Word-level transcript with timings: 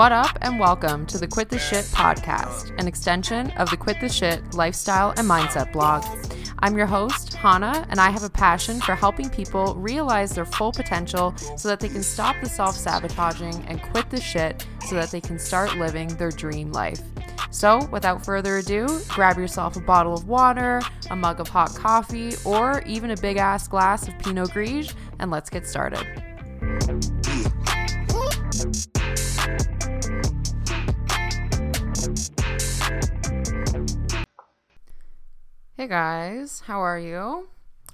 What 0.00 0.12
up, 0.12 0.38
and 0.40 0.58
welcome 0.58 1.04
to 1.08 1.18
the 1.18 1.28
Quit 1.28 1.50
the 1.50 1.58
Shit 1.58 1.84
podcast, 1.84 2.74
an 2.80 2.88
extension 2.88 3.50
of 3.58 3.68
the 3.68 3.76
Quit 3.76 4.00
the 4.00 4.08
Shit 4.08 4.54
lifestyle 4.54 5.10
and 5.10 5.28
mindset 5.28 5.74
blog. 5.74 6.02
I'm 6.60 6.74
your 6.74 6.86
host, 6.86 7.34
Hannah, 7.34 7.86
and 7.90 8.00
I 8.00 8.08
have 8.08 8.22
a 8.22 8.30
passion 8.30 8.80
for 8.80 8.94
helping 8.94 9.28
people 9.28 9.74
realize 9.74 10.34
their 10.34 10.46
full 10.46 10.72
potential 10.72 11.36
so 11.58 11.68
that 11.68 11.80
they 11.80 11.90
can 11.90 12.02
stop 12.02 12.34
the 12.40 12.48
self 12.48 12.76
sabotaging 12.76 13.62
and 13.68 13.82
quit 13.82 14.08
the 14.08 14.18
shit 14.18 14.66
so 14.88 14.94
that 14.94 15.10
they 15.10 15.20
can 15.20 15.38
start 15.38 15.76
living 15.76 16.08
their 16.16 16.30
dream 16.30 16.72
life. 16.72 17.02
So, 17.50 17.84
without 17.92 18.24
further 18.24 18.56
ado, 18.56 19.02
grab 19.08 19.36
yourself 19.36 19.76
a 19.76 19.80
bottle 19.80 20.14
of 20.14 20.26
water, 20.26 20.80
a 21.10 21.16
mug 21.16 21.40
of 21.40 21.48
hot 21.48 21.74
coffee, 21.74 22.32
or 22.46 22.80
even 22.86 23.10
a 23.10 23.18
big 23.18 23.36
ass 23.36 23.68
glass 23.68 24.08
of 24.08 24.18
Pinot 24.20 24.50
Gris, 24.52 24.94
and 25.18 25.30
let's 25.30 25.50
get 25.50 25.66
started. 25.66 26.06
Hey 35.80 35.88
guys, 35.88 36.64
how 36.66 36.80
are 36.80 36.98
you? 36.98 37.48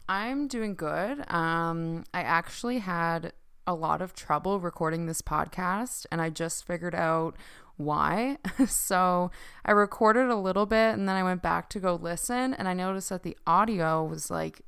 I'm 0.08 0.48
doing 0.48 0.74
good. 0.74 1.24
Um, 1.32 2.02
I 2.12 2.22
actually 2.22 2.80
had 2.80 3.32
a 3.64 3.76
lot 3.76 4.02
of 4.02 4.12
trouble 4.12 4.58
recording 4.58 5.06
this 5.06 5.22
podcast, 5.22 6.04
and 6.10 6.20
I 6.20 6.30
just 6.30 6.66
figured 6.66 6.96
out 6.96 7.36
why. 7.76 8.38
so 8.66 9.30
I 9.64 9.70
recorded 9.70 10.30
a 10.30 10.34
little 10.34 10.66
bit, 10.66 10.94
and 10.94 11.08
then 11.08 11.14
I 11.14 11.22
went 11.22 11.42
back 11.42 11.68
to 11.70 11.78
go 11.78 11.94
listen, 11.94 12.54
and 12.54 12.66
I 12.66 12.74
noticed 12.74 13.10
that 13.10 13.22
the 13.22 13.36
audio 13.46 14.02
was 14.04 14.32
like 14.32 14.62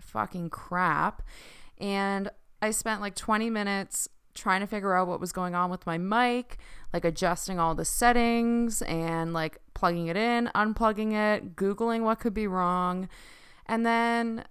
fucking 0.00 0.48
crap. 0.48 1.20
And 1.76 2.30
I 2.62 2.70
spent 2.70 3.02
like 3.02 3.16
20 3.16 3.50
minutes 3.50 4.08
trying 4.34 4.60
to 4.60 4.66
figure 4.66 4.94
out 4.94 5.08
what 5.08 5.20
was 5.20 5.32
going 5.32 5.54
on 5.54 5.70
with 5.70 5.86
my 5.86 5.98
mic, 5.98 6.58
like 6.92 7.04
adjusting 7.04 7.58
all 7.58 7.74
the 7.74 7.84
settings 7.84 8.82
and 8.82 9.32
like 9.32 9.58
plugging 9.74 10.06
it 10.06 10.16
in, 10.16 10.50
unplugging 10.54 11.12
it, 11.12 11.56
Googling 11.56 12.02
what 12.02 12.20
could 12.20 12.34
be 12.34 12.46
wrong. 12.46 13.08
And 13.66 13.84
then 13.84 14.44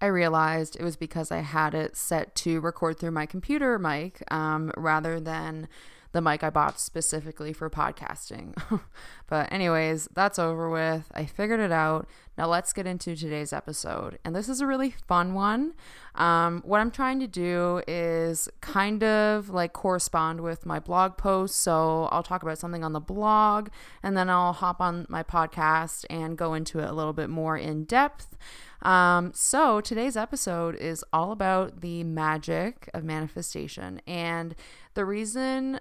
I 0.00 0.06
realized 0.06 0.76
it 0.76 0.82
was 0.82 0.96
because 0.96 1.30
I 1.30 1.38
had 1.38 1.74
it 1.74 1.96
set 1.96 2.34
to 2.36 2.60
record 2.60 2.98
through 2.98 3.12
my 3.12 3.26
computer 3.26 3.78
mic 3.78 4.22
um, 4.30 4.70
rather 4.76 5.18
than 5.18 5.68
the 6.14 6.22
mic 6.22 6.44
I 6.44 6.48
bought 6.48 6.78
specifically 6.78 7.52
for 7.52 7.68
podcasting. 7.68 8.56
but, 9.26 9.52
anyways, 9.52 10.08
that's 10.14 10.38
over 10.38 10.70
with. 10.70 11.10
I 11.12 11.26
figured 11.26 11.58
it 11.58 11.72
out. 11.72 12.08
Now, 12.38 12.46
let's 12.46 12.72
get 12.72 12.86
into 12.86 13.16
today's 13.16 13.52
episode. 13.52 14.18
And 14.24 14.34
this 14.34 14.48
is 14.48 14.60
a 14.60 14.66
really 14.66 14.90
fun 15.08 15.34
one. 15.34 15.74
Um, 16.14 16.62
what 16.64 16.80
I'm 16.80 16.92
trying 16.92 17.18
to 17.18 17.26
do 17.26 17.82
is 17.88 18.48
kind 18.60 19.02
of 19.02 19.50
like 19.50 19.72
correspond 19.72 20.40
with 20.40 20.64
my 20.64 20.78
blog 20.78 21.16
post. 21.16 21.56
So, 21.56 22.08
I'll 22.12 22.22
talk 22.22 22.44
about 22.44 22.58
something 22.58 22.84
on 22.84 22.92
the 22.92 23.00
blog 23.00 23.68
and 24.02 24.16
then 24.16 24.30
I'll 24.30 24.52
hop 24.52 24.80
on 24.80 25.06
my 25.08 25.24
podcast 25.24 26.04
and 26.08 26.38
go 26.38 26.54
into 26.54 26.78
it 26.78 26.88
a 26.88 26.92
little 26.92 27.12
bit 27.12 27.28
more 27.28 27.58
in 27.58 27.84
depth. 27.84 28.36
Um, 28.82 29.32
so, 29.34 29.80
today's 29.80 30.16
episode 30.16 30.76
is 30.76 31.04
all 31.12 31.32
about 31.32 31.80
the 31.80 32.04
magic 32.04 32.88
of 32.94 33.02
manifestation. 33.02 34.00
And 34.06 34.54
the 34.94 35.04
reason 35.04 35.80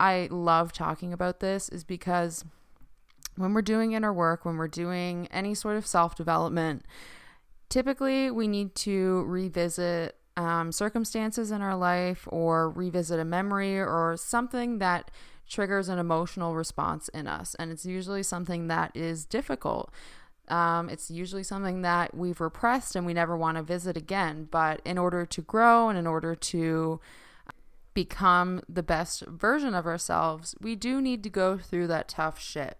I 0.00 0.28
love 0.30 0.72
talking 0.72 1.12
about 1.12 1.40
this 1.40 1.68
is 1.68 1.84
because 1.84 2.44
when 3.36 3.52
we're 3.52 3.62
doing 3.62 3.92
inner 3.92 4.12
work, 4.12 4.44
when 4.44 4.56
we're 4.56 4.66
doing 4.66 5.28
any 5.30 5.54
sort 5.54 5.76
of 5.76 5.86
self 5.86 6.16
development, 6.16 6.86
typically 7.68 8.30
we 8.30 8.48
need 8.48 8.74
to 8.76 9.24
revisit 9.26 10.16
um, 10.38 10.72
circumstances 10.72 11.50
in 11.50 11.60
our 11.60 11.76
life 11.76 12.26
or 12.30 12.70
revisit 12.70 13.20
a 13.20 13.24
memory 13.26 13.78
or 13.78 14.16
something 14.18 14.78
that 14.78 15.10
triggers 15.46 15.90
an 15.90 15.98
emotional 15.98 16.54
response 16.54 17.08
in 17.10 17.26
us. 17.26 17.54
And 17.58 17.70
it's 17.70 17.84
usually 17.84 18.22
something 18.22 18.68
that 18.68 18.96
is 18.96 19.26
difficult. 19.26 19.92
Um, 20.48 20.88
it's 20.88 21.10
usually 21.10 21.42
something 21.42 21.82
that 21.82 22.16
we've 22.16 22.40
repressed 22.40 22.96
and 22.96 23.04
we 23.04 23.12
never 23.12 23.36
want 23.36 23.58
to 23.58 23.62
visit 23.62 23.98
again. 23.98 24.48
But 24.50 24.80
in 24.84 24.96
order 24.96 25.26
to 25.26 25.42
grow 25.42 25.90
and 25.90 25.98
in 25.98 26.06
order 26.06 26.34
to 26.34 27.00
become 27.94 28.62
the 28.68 28.82
best 28.82 29.22
version 29.26 29.74
of 29.74 29.86
ourselves, 29.86 30.54
we 30.60 30.76
do 30.76 31.00
need 31.00 31.22
to 31.24 31.30
go 31.30 31.58
through 31.58 31.86
that 31.88 32.08
tough 32.08 32.40
shit. 32.40 32.78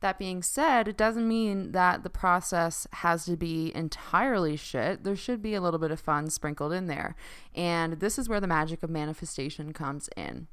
That 0.00 0.18
being 0.18 0.42
said, 0.42 0.86
it 0.86 0.98
doesn't 0.98 1.26
mean 1.26 1.72
that 1.72 2.02
the 2.02 2.10
process 2.10 2.86
has 2.92 3.24
to 3.24 3.36
be 3.36 3.72
entirely 3.74 4.54
shit. 4.54 5.02
There 5.02 5.16
should 5.16 5.40
be 5.40 5.54
a 5.54 5.62
little 5.62 5.80
bit 5.80 5.90
of 5.90 5.98
fun 5.98 6.28
sprinkled 6.28 6.72
in 6.72 6.88
there. 6.88 7.16
And 7.54 7.94
this 7.94 8.18
is 8.18 8.28
where 8.28 8.40
the 8.40 8.46
magic 8.46 8.82
of 8.82 8.90
manifestation 8.90 9.72
comes 9.72 10.10
in. 10.14 10.48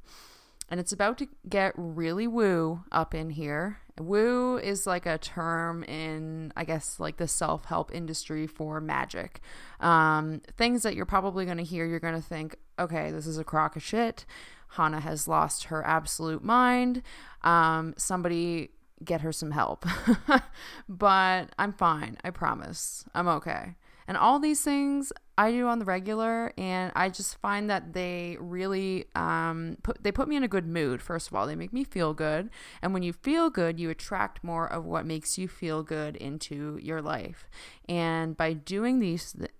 And 0.72 0.80
it's 0.80 0.90
about 0.90 1.18
to 1.18 1.28
get 1.46 1.74
really 1.76 2.26
woo 2.26 2.82
up 2.90 3.14
in 3.14 3.28
here. 3.28 3.80
Woo 4.00 4.56
is 4.56 4.86
like 4.86 5.04
a 5.04 5.18
term 5.18 5.84
in, 5.84 6.50
I 6.56 6.64
guess, 6.64 6.98
like 6.98 7.18
the 7.18 7.28
self 7.28 7.66
help 7.66 7.94
industry 7.94 8.46
for 8.46 8.80
magic. 8.80 9.42
Um, 9.80 10.40
things 10.56 10.82
that 10.84 10.96
you're 10.96 11.04
probably 11.04 11.44
going 11.44 11.58
to 11.58 11.62
hear, 11.62 11.84
you're 11.84 12.00
going 12.00 12.14
to 12.14 12.26
think, 12.26 12.56
okay, 12.78 13.10
this 13.10 13.26
is 13.26 13.36
a 13.36 13.44
crock 13.44 13.76
of 13.76 13.82
shit. 13.82 14.24
Hannah 14.68 15.00
has 15.00 15.28
lost 15.28 15.64
her 15.64 15.86
absolute 15.86 16.42
mind. 16.42 17.02
Um, 17.42 17.92
somebody 17.98 18.70
get 19.04 19.20
her 19.20 19.30
some 19.30 19.50
help. 19.50 19.84
but 20.88 21.50
I'm 21.58 21.74
fine. 21.74 22.16
I 22.24 22.30
promise. 22.30 23.04
I'm 23.14 23.28
okay. 23.28 23.76
And 24.12 24.18
all 24.18 24.38
these 24.38 24.60
things 24.60 25.10
I 25.38 25.52
do 25.52 25.68
on 25.68 25.78
the 25.78 25.86
regular, 25.86 26.52
and 26.58 26.92
I 26.94 27.08
just 27.08 27.38
find 27.38 27.70
that 27.70 27.94
they 27.94 28.36
really 28.38 29.06
um, 29.14 29.78
put 29.82 30.04
they 30.04 30.12
put 30.12 30.28
me 30.28 30.36
in 30.36 30.42
a 30.42 30.48
good 30.48 30.66
mood. 30.66 31.00
First 31.00 31.28
of 31.28 31.34
all, 31.34 31.46
they 31.46 31.54
make 31.54 31.72
me 31.72 31.82
feel 31.82 32.12
good, 32.12 32.50
and 32.82 32.92
when 32.92 33.02
you 33.02 33.14
feel 33.14 33.48
good, 33.48 33.80
you 33.80 33.88
attract 33.88 34.44
more 34.44 34.70
of 34.70 34.84
what 34.84 35.06
makes 35.06 35.38
you 35.38 35.48
feel 35.48 35.82
good 35.82 36.16
into 36.16 36.78
your 36.82 37.00
life. 37.00 37.48
And 37.88 38.36
by 38.36 38.52
doing 38.52 38.98
these, 38.98 39.32
th- 39.32 39.50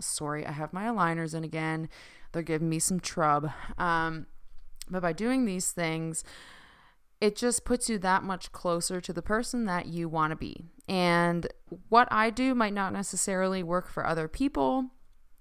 sorry, 0.00 0.44
I 0.44 0.50
have 0.50 0.72
my 0.72 0.86
aligners 0.86 1.32
in 1.32 1.44
again. 1.44 1.88
They're 2.32 2.42
giving 2.42 2.68
me 2.68 2.80
some 2.80 2.98
trub. 2.98 3.54
Um, 3.78 4.26
but 4.90 5.02
by 5.02 5.12
doing 5.12 5.44
these 5.44 5.70
things, 5.70 6.24
it 7.22 7.36
just 7.36 7.64
puts 7.64 7.88
you 7.88 7.98
that 7.98 8.24
much 8.24 8.50
closer 8.50 9.00
to 9.00 9.12
the 9.12 9.22
person 9.22 9.64
that 9.66 9.86
you 9.86 10.08
want 10.08 10.32
to 10.32 10.36
be. 10.36 10.64
And 10.88 11.46
what 11.88 12.08
I 12.10 12.30
do 12.30 12.52
might 12.52 12.74
not 12.74 12.92
necessarily 12.92 13.62
work 13.62 13.88
for 13.88 14.04
other 14.04 14.26
people. 14.26 14.90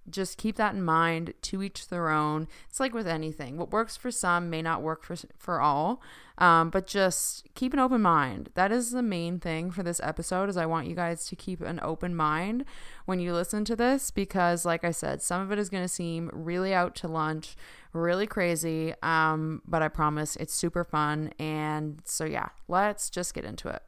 Just 0.10 0.38
keep 0.38 0.56
that 0.56 0.74
in 0.74 0.84
mind, 0.84 1.34
to 1.44 1.62
each 1.62 1.88
their 1.88 2.10
own. 2.10 2.48
It's 2.70 2.80
like 2.80 2.94
with 2.94 3.08
anything. 3.08 3.58
What 3.58 3.72
works 3.72 3.96
for 3.96 4.12
some 4.12 4.50
may 4.50 4.62
not 4.62 4.82
work 4.82 5.04
for, 5.04 5.16
for 5.38 5.62
all. 5.62 6.02
Um, 6.38 6.72
but 6.72 6.88
just 6.88 7.48
keep 7.54 7.72
an 7.72 7.80
open 7.80 8.02
mind. 8.02 8.50
That 8.56 8.72
is 8.72 8.92
the 8.92 9.04
main 9.04 9.40
thing 9.40 9.70
for 9.70 9.84
this 9.84 10.02
episode 10.04 10.50
is 10.50 10.58
I 10.58 10.66
want 10.66 10.88
you 10.88 10.96
guys 10.96 11.28
to 11.28 11.36
keep 11.36 11.62
an 11.62 11.80
open 11.84 12.16
mind 12.16 12.66
when 13.06 13.20
you 13.20 13.32
listen 13.32 13.64
to 13.66 13.76
this 13.76 14.10
because 14.10 14.66
like 14.66 14.84
I 14.84 14.90
said, 14.90 15.22
some 15.22 15.42
of 15.42 15.52
it 15.52 15.60
is 15.60 15.70
going 15.70 15.84
to 15.84 15.88
seem 15.88 16.32
really 16.34 16.74
out 16.74 16.96
to 16.96 17.08
lunch, 17.08 17.56
really 17.94 18.26
crazy. 18.26 18.96
Um, 19.04 19.62
but 19.68 19.84
I 19.84 19.88
promise 19.88 20.36
it's 20.38 20.54
super 20.54 20.84
fun. 20.84 21.32
And 21.38 22.02
so, 22.06 22.26
yeah, 22.26 22.50
let's 22.68 23.12
just 23.12 23.36
get 23.36 23.46
into 23.46 23.70
it. 23.70 23.84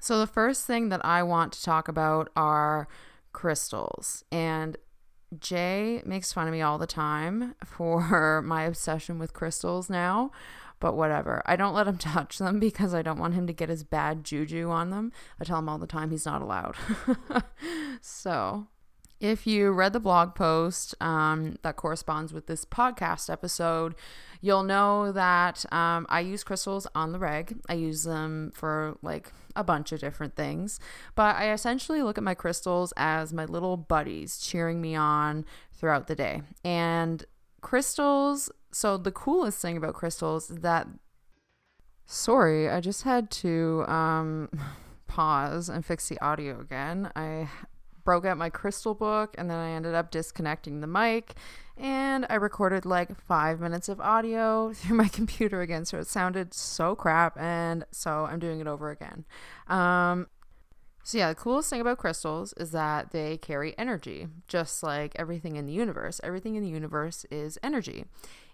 So, 0.00 0.18
the 0.18 0.26
first 0.26 0.66
thing 0.66 0.88
that 0.90 1.04
I 1.04 1.22
want 1.22 1.52
to 1.54 1.62
talk 1.62 1.88
about 1.88 2.30
are 2.36 2.88
crystals. 3.32 4.24
And 4.32 4.76
Jay 5.40 6.02
makes 6.04 6.32
fun 6.32 6.46
of 6.46 6.52
me 6.52 6.62
all 6.62 6.78
the 6.78 6.86
time 6.86 7.54
for 7.64 8.42
my 8.44 8.62
obsession 8.62 9.18
with 9.18 9.32
crystals 9.32 9.88
now, 9.90 10.30
but 10.80 10.94
whatever. 10.94 11.42
I 11.46 11.56
don't 11.56 11.74
let 11.74 11.88
him 11.88 11.98
touch 11.98 12.38
them 12.38 12.58
because 12.60 12.94
I 12.94 13.02
don't 13.02 13.18
want 13.18 13.34
him 13.34 13.46
to 13.46 13.52
get 13.52 13.68
his 13.68 13.84
bad 13.84 14.24
juju 14.24 14.70
on 14.70 14.90
them. 14.90 15.12
I 15.40 15.44
tell 15.44 15.58
him 15.58 15.68
all 15.68 15.78
the 15.78 15.86
time 15.86 16.10
he's 16.10 16.26
not 16.26 16.42
allowed. 16.42 16.76
so, 18.00 18.68
if 19.20 19.46
you 19.46 19.70
read 19.70 19.92
the 19.92 20.00
blog 20.00 20.34
post 20.34 20.94
um, 21.00 21.56
that 21.62 21.76
corresponds 21.76 22.32
with 22.32 22.46
this 22.46 22.64
podcast 22.64 23.30
episode, 23.30 23.94
you'll 24.40 24.62
know 24.62 25.12
that 25.12 25.64
um, 25.72 26.06
I 26.10 26.20
use 26.20 26.44
crystals 26.44 26.86
on 26.94 27.12
the 27.12 27.18
reg. 27.18 27.56
I 27.68 27.74
use 27.74 28.02
them 28.02 28.52
for 28.54 28.98
like 29.02 29.32
a 29.56 29.64
bunch 29.64 29.92
of 29.92 30.00
different 30.00 30.36
things, 30.36 30.80
but 31.14 31.36
I 31.36 31.52
essentially 31.52 32.02
look 32.02 32.18
at 32.18 32.24
my 32.24 32.34
crystals 32.34 32.92
as 32.96 33.32
my 33.32 33.44
little 33.44 33.76
buddies 33.76 34.38
cheering 34.38 34.80
me 34.80 34.94
on 34.94 35.44
throughout 35.72 36.06
the 36.06 36.14
day. 36.14 36.42
And 36.64 37.24
crystals, 37.60 38.50
so 38.72 38.96
the 38.96 39.12
coolest 39.12 39.60
thing 39.60 39.76
about 39.76 39.94
crystals 39.94 40.50
is 40.50 40.58
that. 40.58 40.86
Sorry, 42.06 42.68
I 42.68 42.80
just 42.80 43.04
had 43.04 43.30
to 43.30 43.84
um, 43.88 44.50
pause 45.06 45.70
and 45.70 45.86
fix 45.86 46.06
the 46.10 46.20
audio 46.20 46.60
again. 46.60 47.10
I 47.16 47.48
broke 48.04 48.24
out 48.24 48.36
my 48.36 48.50
crystal 48.50 48.94
book 48.94 49.34
and 49.38 49.50
then 49.50 49.58
I 49.58 49.70
ended 49.70 49.94
up 49.94 50.10
disconnecting 50.10 50.80
the 50.80 50.86
mic 50.86 51.34
and 51.76 52.24
I 52.30 52.34
recorded 52.34 52.84
like 52.84 53.18
five 53.20 53.60
minutes 53.60 53.88
of 53.88 54.00
audio 54.00 54.72
through 54.74 54.96
my 54.96 55.08
computer 55.08 55.60
again. 55.60 55.84
So 55.84 55.98
it 55.98 56.06
sounded 56.06 56.54
so 56.54 56.94
crap. 56.94 57.36
And 57.38 57.84
so 57.90 58.26
I'm 58.26 58.38
doing 58.38 58.60
it 58.60 58.66
over 58.66 58.90
again. 58.90 59.24
Um, 59.68 60.28
so, 61.06 61.18
yeah, 61.18 61.28
the 61.28 61.34
coolest 61.34 61.68
thing 61.68 61.82
about 61.82 61.98
crystals 61.98 62.54
is 62.54 62.70
that 62.70 63.10
they 63.10 63.36
carry 63.36 63.78
energy, 63.78 64.26
just 64.48 64.82
like 64.82 65.14
everything 65.16 65.56
in 65.56 65.66
the 65.66 65.72
universe. 65.72 66.18
Everything 66.24 66.54
in 66.54 66.62
the 66.62 66.70
universe 66.70 67.26
is 67.30 67.58
energy. 67.62 68.06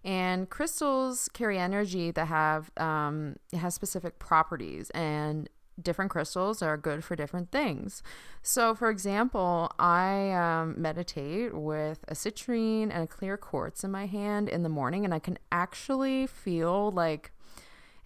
And 0.02 0.50
crystals 0.50 1.29
carry 1.32 1.61
energy 1.61 2.11
that 2.11 2.26
have 2.26 2.73
um, 2.76 3.37
it 3.52 3.58
has 3.58 3.75
specific 3.76 4.19
properties, 4.19 4.91
and 4.91 5.49
different 5.82 6.11
crystals 6.11 6.62
are 6.62 6.77
good 6.77 7.05
for 7.05 7.17
different 7.17 7.50
things. 7.50 8.03
So, 8.43 8.75
for 8.75 8.91
example, 8.91 9.73
I 9.79 10.31
um, 10.32 10.81
meditate 10.81 11.55
with 11.55 12.05
a 12.09 12.15
citrine 12.15 12.91
and 12.93 13.05
a 13.05 13.06
clear 13.06 13.37
quartz 13.37 13.85
in 13.85 13.91
my 13.91 14.06
hand 14.06 14.49
in 14.49 14.62
the 14.62 14.69
morning, 14.69 15.05
and 15.05 15.12
I 15.12 15.19
can 15.19 15.38
actually 15.53 16.27
feel 16.27 16.91
like 16.91 17.32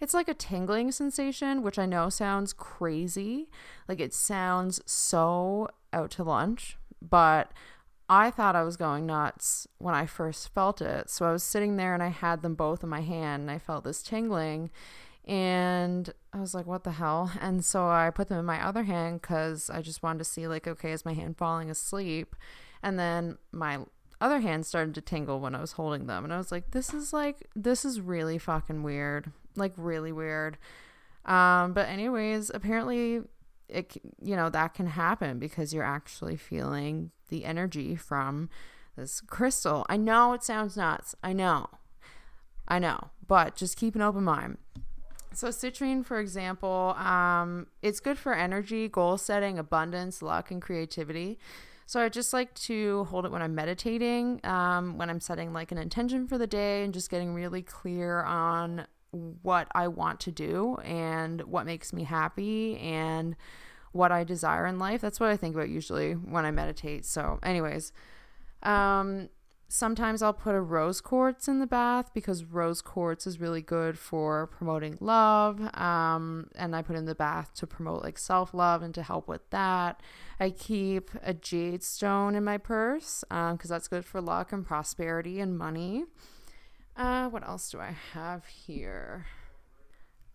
it's 0.01 0.13
like 0.13 0.27
a 0.27 0.33
tingling 0.33 0.91
sensation, 0.91 1.63
which 1.63 1.79
I 1.79 1.85
know 1.85 2.09
sounds 2.09 2.53
crazy. 2.53 3.49
Like 3.87 3.99
it 3.99 4.13
sounds 4.13 4.81
so 4.85 5.69
out 5.93 6.11
to 6.11 6.23
lunch, 6.23 6.77
but 7.01 7.51
I 8.09 8.29
thought 8.29 8.55
I 8.55 8.63
was 8.63 8.77
going 8.77 9.05
nuts 9.05 9.67
when 9.77 9.95
I 9.95 10.05
first 10.05 10.53
felt 10.53 10.81
it. 10.81 11.09
So 11.09 11.25
I 11.25 11.31
was 11.31 11.43
sitting 11.43 11.77
there 11.77 11.93
and 11.93 12.03
I 12.03 12.09
had 12.09 12.41
them 12.41 12.55
both 12.55 12.83
in 12.83 12.89
my 12.89 13.01
hand 13.01 13.41
and 13.41 13.51
I 13.51 13.57
felt 13.57 13.83
this 13.83 14.03
tingling 14.03 14.69
and 15.27 16.13
I 16.35 16.41
was 16.41 16.53
like, 16.53 16.65
what 16.65 16.83
the 16.83 16.91
hell? 16.91 17.31
And 17.39 17.63
so 17.63 17.87
I 17.87 18.09
put 18.09 18.27
them 18.27 18.39
in 18.39 18.45
my 18.45 18.61
other 18.61 18.83
hand 18.83 19.21
because 19.21 19.69
I 19.69 19.81
just 19.81 20.03
wanted 20.03 20.19
to 20.19 20.25
see, 20.25 20.47
like, 20.47 20.67
okay, 20.67 20.91
is 20.91 21.05
my 21.05 21.13
hand 21.13 21.37
falling 21.37 21.69
asleep? 21.69 22.35
And 22.83 22.99
then 22.99 23.37
my 23.53 23.79
other 24.19 24.41
hand 24.41 24.65
started 24.65 24.93
to 24.95 25.01
tingle 25.01 25.39
when 25.39 25.55
I 25.55 25.61
was 25.61 25.73
holding 25.73 26.07
them. 26.07 26.25
And 26.25 26.33
I 26.33 26.37
was 26.37 26.51
like, 26.51 26.71
this 26.71 26.93
is 26.93 27.13
like, 27.13 27.47
this 27.55 27.85
is 27.85 28.01
really 28.01 28.37
fucking 28.37 28.83
weird. 28.83 29.31
Like, 29.55 29.71
really 29.77 30.11
weird. 30.11 30.57
Um, 31.23 31.71
but, 31.71 31.87
anyways, 31.87 32.51
apparently, 32.53 33.21
it, 33.69 33.95
you 34.21 34.35
know, 34.35 34.49
that 34.49 34.73
can 34.73 34.87
happen 34.87 35.39
because 35.39 35.73
you're 35.73 35.83
actually 35.83 36.35
feeling 36.35 37.11
the 37.29 37.45
energy 37.45 37.95
from 37.95 38.49
this 38.97 39.21
crystal. 39.21 39.85
I 39.87 39.95
know 39.95 40.33
it 40.33 40.43
sounds 40.43 40.75
nuts. 40.75 41.15
I 41.23 41.31
know. 41.31 41.69
I 42.67 42.79
know. 42.79 43.11
But 43.25 43.55
just 43.55 43.77
keep 43.77 43.95
an 43.95 44.01
open 44.01 44.25
mind. 44.25 44.57
So 45.35 45.49
citrine, 45.49 46.05
for 46.05 46.19
example, 46.19 46.95
um, 46.97 47.67
it's 47.81 47.99
good 47.99 48.17
for 48.17 48.33
energy, 48.33 48.87
goal 48.87 49.17
setting, 49.17 49.59
abundance, 49.59 50.21
luck, 50.21 50.49
and 50.49 50.61
creativity. 50.61 51.37
So 51.85 51.99
I 51.99 52.09
just 52.09 52.33
like 52.33 52.53
to 52.55 53.03
hold 53.05 53.25
it 53.25 53.31
when 53.31 53.41
I'm 53.41 53.53
meditating, 53.53 54.39
um, 54.43 54.97
when 54.97 55.09
I'm 55.09 55.19
setting 55.19 55.53
like 55.53 55.71
an 55.71 55.77
intention 55.77 56.27
for 56.27 56.37
the 56.37 56.47
day, 56.47 56.83
and 56.83 56.93
just 56.93 57.11
getting 57.11 57.33
really 57.33 57.61
clear 57.61 58.23
on 58.23 58.87
what 59.11 59.67
I 59.75 59.87
want 59.89 60.19
to 60.21 60.31
do 60.31 60.77
and 60.83 61.41
what 61.41 61.65
makes 61.65 61.93
me 61.93 62.03
happy 62.03 62.77
and 62.79 63.35
what 63.91 64.11
I 64.11 64.23
desire 64.23 64.65
in 64.65 64.79
life. 64.79 65.01
That's 65.01 65.19
what 65.19 65.29
I 65.29 65.37
think 65.37 65.55
about 65.55 65.69
usually 65.69 66.13
when 66.13 66.45
I 66.45 66.51
meditate. 66.51 67.05
So, 67.05 67.39
anyways, 67.43 67.91
um, 68.63 69.29
sometimes 69.67 70.21
I'll 70.21 70.33
put 70.33 70.55
a 70.55 70.61
rose 70.61 71.01
quartz 71.01 71.47
in 71.47 71.59
the 71.59 71.67
bath 71.67 72.11
because 72.13 72.43
rose 72.43 72.81
quartz 72.81 73.25
is 73.25 73.39
really 73.39 73.61
good 73.61 73.97
for 73.97 74.47
promoting 74.47 74.97
love. 74.99 75.59
Um, 75.75 76.49
and 76.55 76.75
I 76.75 76.81
put 76.81 76.95
in 76.95 77.05
the 77.05 77.15
bath 77.15 77.53
to 77.55 77.67
promote 77.67 78.03
like 78.03 78.17
self 78.17 78.53
love 78.53 78.81
and 78.81 78.93
to 78.95 79.03
help 79.03 79.27
with 79.27 79.49
that. 79.49 80.01
I 80.39 80.49
keep 80.49 81.11
a 81.23 81.33
jade 81.33 81.83
stone 81.83 82.35
in 82.35 82.43
my 82.43 82.57
purse 82.57 83.23
because 83.29 83.51
um, 83.51 83.57
that's 83.67 83.87
good 83.87 84.05
for 84.05 84.21
luck 84.21 84.51
and 84.51 84.65
prosperity 84.65 85.39
and 85.39 85.57
money. 85.57 86.05
Uh, 86.97 87.27
what 87.29 87.47
else 87.47 87.69
do 87.69 87.79
I 87.79 87.95
have 88.13 88.45
here? 88.45 89.25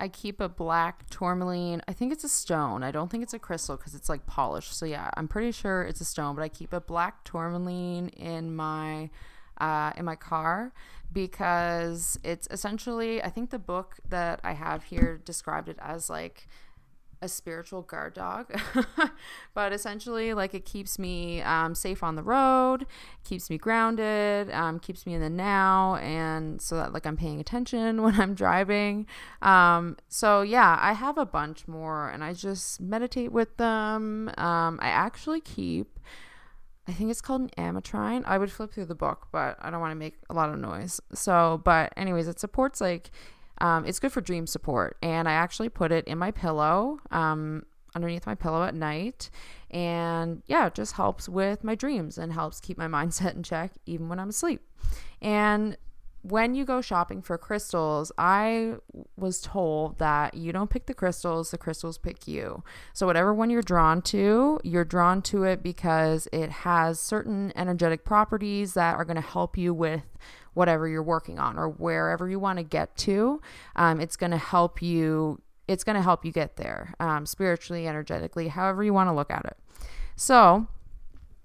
I 0.01 0.09
keep 0.09 0.41
a 0.41 0.49
black 0.49 1.09
tourmaline. 1.11 1.83
I 1.87 1.93
think 1.93 2.13
it's 2.13 2.25
a 2.25 2.29
stone. 2.29 2.83
I 2.83 2.91
don't 2.91 3.11
think 3.11 3.23
it's 3.23 3.35
a 3.35 3.39
crystal 3.39 3.77
because 3.77 3.95
it's 3.95 4.09
like 4.09 4.27
polished. 4.27 4.73
So 4.77 4.87
yeah, 4.87 5.11
I'm 5.15 5.29
pretty 5.29 5.53
sure 5.53 5.83
it's 5.83 6.01
a 6.01 6.05
stone. 6.05 6.35
But 6.35 6.43
I 6.43 6.49
keep 6.49 6.73
a 6.73 6.81
black 6.81 7.23
tourmaline 7.25 8.09
in 8.09 8.57
my 8.57 9.11
uh, 9.59 9.93
in 9.97 10.07
my 10.07 10.17
car 10.17 10.73
because 11.13 12.19
it's 12.25 12.49
essentially. 12.51 13.23
I 13.23 13.29
think 13.29 13.51
the 13.51 13.59
book 13.59 13.97
that 14.09 14.41
I 14.43 14.53
have 14.53 14.85
here 14.85 15.21
described 15.25 15.69
it 15.69 15.77
as 15.81 16.09
like 16.09 16.49
a 17.23 17.29
spiritual 17.29 17.83
guard 17.83 18.15
dog 18.15 18.51
but 19.55 19.73
essentially 19.73 20.33
like 20.33 20.55
it 20.55 20.65
keeps 20.65 20.99
me 20.99 21.43
um, 21.43 21.75
safe 21.75 22.03
on 22.03 22.17
the 22.17 22.23
road 22.23 22.87
keeps 23.25 23.51
me 23.51 23.59
grounded 23.59 24.51
um, 24.51 24.79
keeps 24.79 25.07
me 25.07 25.15
in 25.15 25.21
the 25.21 25.31
now 25.31 25.97
and 25.97 26.61
so 26.63 26.77
that 26.77 26.93
like 26.93 27.07
i'm 27.07 27.17
paying 27.17 27.41
attention 27.41 28.03
when 28.03 28.19
i'm 28.21 28.35
driving 28.35 29.07
um, 29.43 29.97
so 30.09 30.43
yeah 30.43 30.79
i 30.81 30.93
have 30.93 31.19
a 31.19 31.27
bunch 31.27 31.69
more 31.69 32.09
and 32.09 32.25
i 32.25 32.33
just 32.33 32.81
meditate 32.81 33.33
with 33.33 33.57
them 33.59 34.31
um, 34.39 34.79
i 34.81 34.89
actually 34.89 35.41
keep 35.41 35.99
I 36.89 36.93
think 36.93 37.11
it's 37.11 37.21
called 37.21 37.43
an 37.43 37.51
ametrine. 37.57 38.25
I 38.27 38.37
would 38.37 38.51
flip 38.51 38.73
through 38.73 38.87
the 38.87 38.97
book, 38.97 39.29
but 39.31 39.57
I 39.61 39.71
don't 39.71 39.81
want 39.81 39.93
to 39.93 39.97
make 39.97 40.17
a 40.29 40.35
lot 40.35 40.51
of 40.51 40.59
noise. 40.59 41.01
So, 41.15 41.61
but 41.65 41.93
anyways, 41.97 42.27
it 42.27 42.41
supports 42.41 42.81
like 42.81 43.13
um, 43.61 43.85
it's 43.87 43.99
good 43.99 44.13
for 44.13 44.21
dream 44.21 44.47
support, 44.47 44.97
and 45.03 45.29
I 45.29 45.33
actually 45.33 45.69
put 45.69 45.93
it 45.93 46.07
in 46.07 46.19
my 46.19 46.31
pillow, 46.31 46.99
um, 47.11 47.65
underneath 47.95 48.27
my 48.27 48.35
pillow 48.35 48.65
at 48.65 48.75
night, 48.75 49.31
and 49.71 50.43
yeah, 50.47 50.67
it 50.67 50.75
just 50.75 50.95
helps 50.95 51.29
with 51.29 51.65
my 51.65 51.75
dreams 51.75 52.19
and 52.19 52.33
helps 52.33 52.61
keep 52.61 52.79
my 52.79 52.87
mindset 52.89 53.35
in 53.35 53.43
check 53.43 53.73
even 53.87 54.09
when 54.09 54.19
I'm 54.19 54.31
asleep. 54.31 54.63
And 55.21 55.77
when 56.23 56.55
you 56.55 56.65
go 56.65 56.81
shopping 56.81 57.23
for 57.23 57.39
crystals, 57.39 58.13
I 58.19 58.75
was 59.17 59.41
told 59.41 59.99
that 59.99 60.35
you 60.35 60.53
don't 60.53 60.69
pick 60.69 60.87
the 60.87 60.95
crystals, 60.95 61.51
the 61.51 61.59
crystals 61.59 61.97
pick 61.97 62.29
you. 62.29 62.63
So, 62.93 63.07
whatever 63.07 63.33
one 63.33 63.49
you're 63.49 63.63
drawn 63.63 64.03
to, 64.03 64.61
you're 64.63 64.85
drawn 64.85 65.23
to 65.23 65.45
it 65.45 65.63
because 65.63 66.29
it 66.33 66.51
has 66.51 67.01
certain 67.01 67.53
energetic 67.57 68.05
properties 68.05 68.75
that 68.75 68.97
are 68.97 69.05
going 69.05 69.17
to 69.17 69.23
help 69.23 69.57
you 69.57 69.73
with 69.73 70.03
whatever 70.55 70.89
you're 70.89 71.03
working 71.03 71.39
on 71.39 71.59
or 71.59 71.69
wherever 71.69 72.29
you 72.29 72.39
want 72.39 72.59
to 72.59 72.63
get 72.63 72.97
to. 72.99 73.41
Um, 73.77 74.01
it's 74.01 74.17
going 74.17 74.33
to 74.33 74.39
help 74.39 74.83
you. 74.83 75.41
It's 75.69 75.85
going 75.85 75.97
to 75.97 76.03
help 76.03 76.25
you 76.25 76.33
get 76.33 76.57
there 76.57 76.95
um, 76.99 77.27
spiritually, 77.27 77.87
energetically, 77.87 78.49
however 78.49 78.83
you 78.83 78.93
want 78.93 79.09
to 79.09 79.13
look 79.13 79.31
at 79.31 79.45
it. 79.45 79.57
So, 80.17 80.67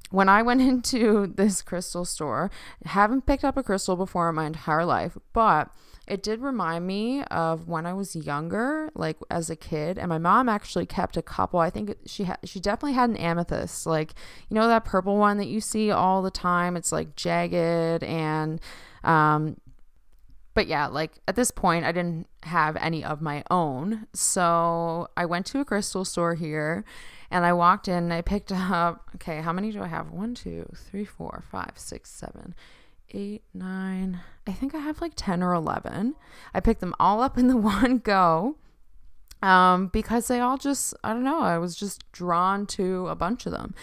when 0.09 0.29
I 0.29 0.41
went 0.41 0.61
into 0.69 1.27
this 1.27 1.61
crystal 1.61 2.05
store, 2.05 2.49
haven't 2.85 3.25
picked 3.25 3.43
up 3.43 3.57
a 3.57 3.63
crystal 3.63 3.95
before 3.95 4.29
in 4.29 4.35
my 4.35 4.45
entire 4.45 4.85
life, 4.85 5.17
but 5.33 5.69
it 6.07 6.21
did 6.21 6.39
remind 6.41 6.85
me 6.85 7.23
of 7.23 7.67
when 7.67 7.85
I 7.85 7.93
was 7.93 8.15
younger, 8.15 8.91
like 8.93 9.17
as 9.31 9.49
a 9.49 9.55
kid. 9.55 9.97
And 9.97 10.09
my 10.09 10.19
mom 10.19 10.47
actually 10.47 10.85
kept 10.85 11.17
a 11.17 11.21
couple. 11.21 11.59
I 11.59 11.71
think 11.71 11.95
she 12.05 12.25
had, 12.25 12.37
she 12.43 12.59
definitely 12.59 12.93
had 12.93 13.09
an 13.09 13.17
amethyst, 13.17 13.87
like 13.87 14.13
you 14.49 14.55
know 14.55 14.67
that 14.67 14.85
purple 14.85 15.17
one 15.17 15.37
that 15.37 15.47
you 15.47 15.59
see 15.59 15.89
all 15.89 16.21
the 16.21 16.31
time. 16.31 16.77
It's 16.77 16.91
like 16.91 17.15
jagged 17.15 18.03
and 18.03 18.61
um, 19.05 19.57
but 20.55 20.67
yeah, 20.67 20.87
like 20.87 21.11
at 21.27 21.35
this 21.35 21.51
point, 21.51 21.85
I 21.85 21.91
didn't 21.91 22.27
have 22.43 22.77
any 22.77 23.03
of 23.03 23.21
my 23.21 23.43
own. 23.51 24.07
So 24.13 25.09
I 25.15 25.25
went 25.25 25.45
to 25.47 25.59
a 25.59 25.65
crystal 25.65 26.05
store 26.05 26.35
here 26.35 26.85
and 27.29 27.45
I 27.45 27.53
walked 27.53 27.87
in. 27.87 28.11
I 28.11 28.21
picked 28.21 28.51
up, 28.51 29.09
okay, 29.15 29.41
how 29.41 29.51
many 29.51 29.71
do 29.71 29.83
I 29.83 29.87
have? 29.87 30.11
One, 30.11 30.33
two, 30.33 30.65
three, 30.73 31.03
four, 31.03 31.43
five, 31.51 31.73
six, 31.75 32.09
seven, 32.09 32.55
eight, 33.11 33.43
nine. 33.53 34.21
I 34.47 34.53
think 34.53 34.73
I 34.73 34.79
have 34.79 35.01
like 35.01 35.13
10 35.15 35.43
or 35.43 35.53
11. 35.53 36.15
I 36.53 36.59
picked 36.61 36.79
them 36.79 36.95
all 36.99 37.21
up 37.21 37.37
in 37.37 37.47
the 37.47 37.57
one 37.57 37.97
go 37.97 38.55
um, 39.41 39.87
because 39.87 40.27
they 40.27 40.39
all 40.39 40.57
just, 40.57 40.93
I 41.03 41.11
don't 41.11 41.25
know, 41.25 41.41
I 41.41 41.57
was 41.57 41.75
just 41.75 42.09
drawn 42.13 42.65
to 42.67 43.09
a 43.09 43.15
bunch 43.15 43.45
of 43.45 43.51
them. 43.51 43.75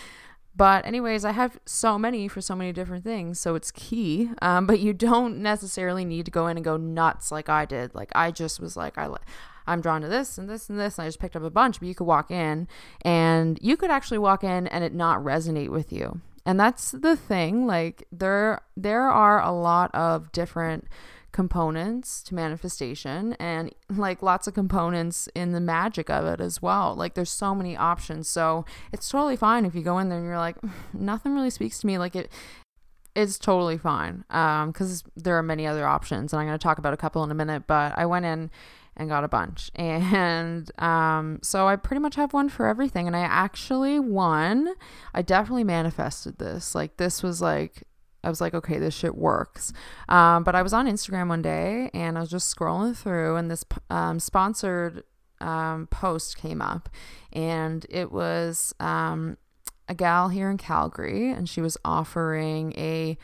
But, 0.54 0.84
anyways, 0.84 1.24
I 1.24 1.32
have 1.32 1.58
so 1.64 1.98
many 1.98 2.28
for 2.28 2.42
so 2.42 2.54
many 2.54 2.72
different 2.72 3.04
things, 3.04 3.40
so 3.40 3.54
it's 3.54 3.70
key. 3.70 4.30
Um, 4.42 4.66
but 4.66 4.80
you 4.80 4.92
don't 4.92 5.38
necessarily 5.38 6.04
need 6.04 6.26
to 6.26 6.30
go 6.30 6.46
in 6.46 6.58
and 6.58 6.64
go 6.64 6.76
nuts 6.76 7.32
like 7.32 7.48
I 7.48 7.64
did. 7.64 7.94
Like, 7.94 8.12
I 8.14 8.30
just 8.30 8.60
was 8.60 8.76
like, 8.76 8.98
I, 8.98 9.08
I'm 9.66 9.80
drawn 9.80 10.02
to 10.02 10.08
this 10.08 10.36
and 10.36 10.50
this 10.50 10.68
and 10.68 10.78
this, 10.78 10.98
and 10.98 11.04
I 11.04 11.08
just 11.08 11.20
picked 11.20 11.36
up 11.36 11.42
a 11.42 11.50
bunch. 11.50 11.78
But 11.78 11.88
you 11.88 11.94
could 11.94 12.04
walk 12.06 12.30
in 12.30 12.68
and 13.00 13.58
you 13.62 13.78
could 13.78 13.90
actually 13.90 14.18
walk 14.18 14.44
in 14.44 14.66
and 14.66 14.84
it 14.84 14.92
not 14.92 15.20
resonate 15.20 15.70
with 15.70 15.90
you. 15.90 16.20
And 16.44 16.60
that's 16.60 16.90
the 16.90 17.16
thing. 17.16 17.66
Like, 17.66 18.06
there, 18.12 18.60
there 18.76 19.08
are 19.08 19.40
a 19.42 19.52
lot 19.52 19.94
of 19.94 20.32
different 20.32 20.86
components 21.32 22.22
to 22.22 22.34
manifestation 22.34 23.32
and 23.34 23.74
like 23.88 24.22
lots 24.22 24.46
of 24.46 24.54
components 24.54 25.28
in 25.34 25.52
the 25.52 25.60
magic 25.60 26.10
of 26.10 26.26
it 26.26 26.40
as 26.40 26.60
well. 26.60 26.94
Like 26.94 27.14
there's 27.14 27.30
so 27.30 27.54
many 27.54 27.76
options. 27.76 28.28
So 28.28 28.64
it's 28.92 29.08
totally 29.08 29.36
fine 29.36 29.64
if 29.64 29.74
you 29.74 29.82
go 29.82 29.98
in 29.98 30.08
there 30.08 30.18
and 30.18 30.26
you're 30.26 30.38
like, 30.38 30.56
nothing 30.92 31.34
really 31.34 31.50
speaks 31.50 31.80
to 31.80 31.86
me. 31.86 31.98
Like 31.98 32.14
it, 32.14 32.30
it's 33.14 33.38
totally 33.38 33.78
fine 33.78 34.24
because 34.28 35.02
um, 35.04 35.10
there 35.16 35.36
are 35.36 35.42
many 35.42 35.66
other 35.66 35.86
options. 35.86 36.32
And 36.32 36.40
I'm 36.40 36.46
going 36.46 36.58
to 36.58 36.62
talk 36.62 36.78
about 36.78 36.94
a 36.94 36.98
couple 36.98 37.24
in 37.24 37.30
a 37.30 37.34
minute. 37.34 37.66
But 37.66 37.94
I 37.96 38.06
went 38.06 38.26
in 38.26 38.50
and 38.96 39.08
got 39.08 39.24
a 39.24 39.28
bunch. 39.28 39.70
And 39.76 40.70
um, 40.80 41.38
so 41.42 41.66
I 41.66 41.76
pretty 41.76 42.00
much 42.00 42.16
have 42.16 42.32
one 42.32 42.48
for 42.48 42.66
everything. 42.66 43.06
And 43.06 43.16
I 43.16 43.20
actually 43.20 43.98
won. 43.98 44.68
I 45.14 45.22
definitely 45.22 45.64
manifested 45.64 46.38
this. 46.38 46.74
Like, 46.74 46.98
this 46.98 47.22
was 47.22 47.40
like 47.40 47.84
I 48.24 48.28
was 48.28 48.40
like, 48.40 48.54
okay, 48.54 48.78
this 48.78 48.94
shit 48.94 49.16
works. 49.16 49.72
Um, 50.08 50.44
but 50.44 50.54
I 50.54 50.62
was 50.62 50.72
on 50.72 50.86
Instagram 50.86 51.28
one 51.28 51.42
day 51.42 51.90
and 51.92 52.16
I 52.16 52.20
was 52.20 52.30
just 52.30 52.54
scrolling 52.54 52.96
through, 52.96 53.36
and 53.36 53.50
this 53.50 53.64
um, 53.90 54.20
sponsored 54.20 55.04
um, 55.40 55.88
post 55.88 56.36
came 56.36 56.62
up, 56.62 56.88
and 57.32 57.84
it 57.90 58.12
was 58.12 58.74
um, 58.80 59.36
a 59.88 59.94
gal 59.94 60.28
here 60.28 60.50
in 60.50 60.58
Calgary, 60.58 61.30
and 61.30 61.48
she 61.48 61.60
was 61.60 61.76
offering 61.84 62.72
a 62.76 63.18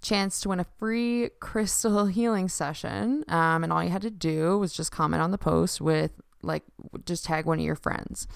chance 0.00 0.40
to 0.40 0.48
win 0.48 0.60
a 0.60 0.66
free 0.78 1.30
crystal 1.40 2.06
healing 2.06 2.48
session. 2.48 3.24
Um, 3.28 3.64
and 3.64 3.72
all 3.72 3.82
you 3.82 3.90
had 3.90 4.02
to 4.02 4.10
do 4.10 4.58
was 4.58 4.72
just 4.72 4.92
comment 4.92 5.22
on 5.22 5.30
the 5.30 5.38
post 5.38 5.80
with 5.80 6.20
like 6.42 6.62
just 7.04 7.24
tag 7.24 7.46
one 7.46 7.58
of 7.58 7.64
your 7.64 7.76
friends. 7.76 8.26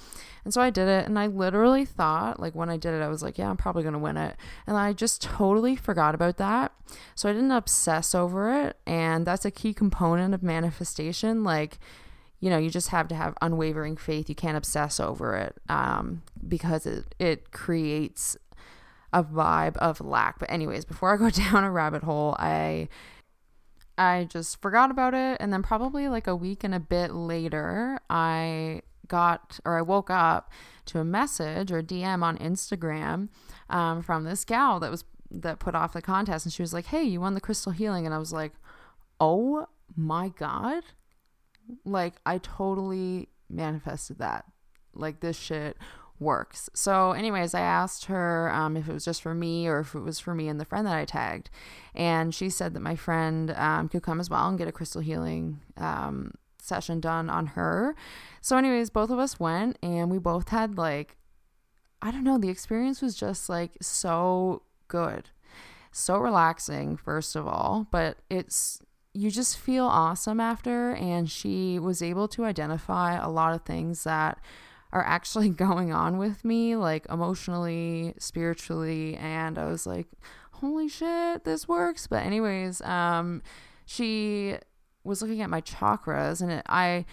And 0.44 0.52
so 0.52 0.60
I 0.60 0.70
did 0.70 0.88
it 0.88 1.06
and 1.06 1.18
I 1.18 1.26
literally 1.26 1.84
thought 1.84 2.38
like 2.38 2.54
when 2.54 2.70
I 2.70 2.76
did 2.76 2.94
it 2.94 3.02
I 3.02 3.08
was 3.08 3.22
like, 3.22 3.38
yeah, 3.38 3.48
I'm 3.48 3.56
probably 3.56 3.82
going 3.82 3.94
to 3.94 3.98
win 3.98 4.16
it. 4.16 4.36
And 4.66 4.76
I 4.76 4.92
just 4.92 5.22
totally 5.22 5.76
forgot 5.76 6.14
about 6.14 6.36
that. 6.36 6.72
So 7.14 7.28
I 7.28 7.32
didn't 7.32 7.52
obsess 7.52 8.14
over 8.14 8.52
it 8.52 8.76
and 8.86 9.26
that's 9.26 9.44
a 9.44 9.50
key 9.50 9.72
component 9.72 10.34
of 10.34 10.42
manifestation 10.42 11.44
like 11.44 11.78
you 12.40 12.50
know, 12.50 12.58
you 12.58 12.68
just 12.68 12.88
have 12.88 13.08
to 13.08 13.14
have 13.14 13.32
unwavering 13.40 13.96
faith. 13.96 14.28
You 14.28 14.34
can't 14.34 14.56
obsess 14.56 15.00
over 15.00 15.34
it 15.34 15.56
um, 15.70 16.22
because 16.46 16.84
it, 16.84 17.14
it 17.18 17.52
creates 17.52 18.36
a 19.14 19.24
vibe 19.24 19.78
of 19.78 20.02
lack. 20.02 20.38
But 20.38 20.50
anyways, 20.50 20.84
before 20.84 21.14
I 21.14 21.16
go 21.16 21.30
down 21.50 21.64
a 21.64 21.70
rabbit 21.70 22.02
hole, 22.02 22.36
I 22.38 22.88
I 23.96 24.26
just 24.28 24.60
forgot 24.60 24.90
about 24.90 25.14
it 25.14 25.36
and 25.40 25.52
then 25.52 25.62
probably 25.62 26.08
like 26.08 26.26
a 26.26 26.34
week 26.36 26.64
and 26.64 26.74
a 26.74 26.80
bit 26.80 27.12
later, 27.12 27.98
I 28.10 28.82
got 29.06 29.60
or 29.64 29.78
I 29.78 29.82
woke 29.82 30.10
up 30.10 30.50
to 30.86 30.98
a 30.98 31.04
message 31.04 31.70
or 31.70 31.82
DM 31.82 32.22
on 32.22 32.38
Instagram 32.38 33.28
um, 33.70 34.02
from 34.02 34.24
this 34.24 34.44
gal 34.44 34.80
that 34.80 34.90
was 34.90 35.04
that 35.30 35.58
put 35.58 35.74
off 35.74 35.92
the 35.92 36.02
contest 36.02 36.46
and 36.46 36.52
she 36.52 36.62
was 36.62 36.72
like, 36.72 36.86
"Hey, 36.86 37.04
you 37.04 37.20
won 37.20 37.34
the 37.34 37.40
crystal 37.40 37.72
healing." 37.72 38.06
And 38.06 38.14
I 38.14 38.18
was 38.18 38.32
like, 38.32 38.52
"Oh 39.20 39.66
my 39.96 40.28
god." 40.28 40.84
Like 41.84 42.14
I 42.26 42.38
totally 42.38 43.28
manifested 43.48 44.18
that. 44.18 44.44
Like 44.94 45.20
this 45.20 45.38
shit 45.38 45.76
works. 46.18 46.70
So, 46.74 47.12
anyways, 47.12 47.54
I 47.54 47.60
asked 47.60 48.06
her 48.06 48.50
um, 48.52 48.76
if 48.76 48.88
it 48.88 48.92
was 48.92 49.04
just 49.04 49.22
for 49.22 49.34
me 49.34 49.66
or 49.66 49.80
if 49.80 49.94
it 49.94 50.00
was 50.00 50.18
for 50.20 50.34
me 50.34 50.48
and 50.48 50.60
the 50.60 50.64
friend 50.64 50.86
that 50.86 50.96
I 50.96 51.04
tagged. 51.04 51.50
And 51.94 52.34
she 52.34 52.50
said 52.50 52.74
that 52.74 52.80
my 52.80 52.96
friend 52.96 53.52
um, 53.56 53.88
could 53.88 54.02
come 54.02 54.20
as 54.20 54.30
well 54.30 54.48
and 54.48 54.58
get 54.58 54.68
a 54.68 54.72
crystal 54.72 55.00
healing 55.00 55.60
um, 55.76 56.32
session 56.60 57.00
done 57.00 57.28
on 57.28 57.48
her. 57.48 57.94
So, 58.40 58.56
anyways, 58.56 58.90
both 58.90 59.10
of 59.10 59.18
us 59.18 59.40
went 59.40 59.78
and 59.82 60.10
we 60.10 60.18
both 60.18 60.48
had 60.48 60.76
like, 60.76 61.16
I 62.00 62.10
don't 62.10 62.24
know, 62.24 62.38
the 62.38 62.50
experience 62.50 63.00
was 63.00 63.14
just 63.14 63.48
like 63.48 63.76
so 63.80 64.62
good. 64.88 65.30
So 65.96 66.18
relaxing, 66.18 66.96
first 66.96 67.36
of 67.36 67.46
all, 67.46 67.86
but 67.90 68.18
it's 68.28 68.80
you 69.14 69.30
just 69.30 69.56
feel 69.56 69.86
awesome 69.86 70.40
after. 70.40 70.90
And 70.94 71.30
she 71.30 71.78
was 71.78 72.02
able 72.02 72.26
to 72.28 72.44
identify 72.44 73.14
a 73.14 73.30
lot 73.30 73.54
of 73.54 73.62
things 73.62 74.04
that 74.04 74.38
are 74.94 75.04
actually 75.04 75.48
going 75.66 75.92
on 75.92 76.16
with 76.16 76.44
me, 76.44 76.76
like 76.76 77.04
emotionally, 77.10 78.14
spiritually, 78.18 79.16
and 79.16 79.58
I 79.58 79.66
was 79.66 79.86
like, 79.86 80.06
holy 80.52 80.88
shit, 80.88 81.44
this 81.44 81.68
works. 81.68 82.06
But 82.06 82.24
anyways, 82.24 82.80
um, 82.82 83.42
she 83.84 84.56
was 85.02 85.20
looking 85.20 85.42
at 85.42 85.50
my 85.50 85.60
chakras, 85.60 86.40
and 86.40 86.50
it, 86.50 86.62
I, 86.66 87.04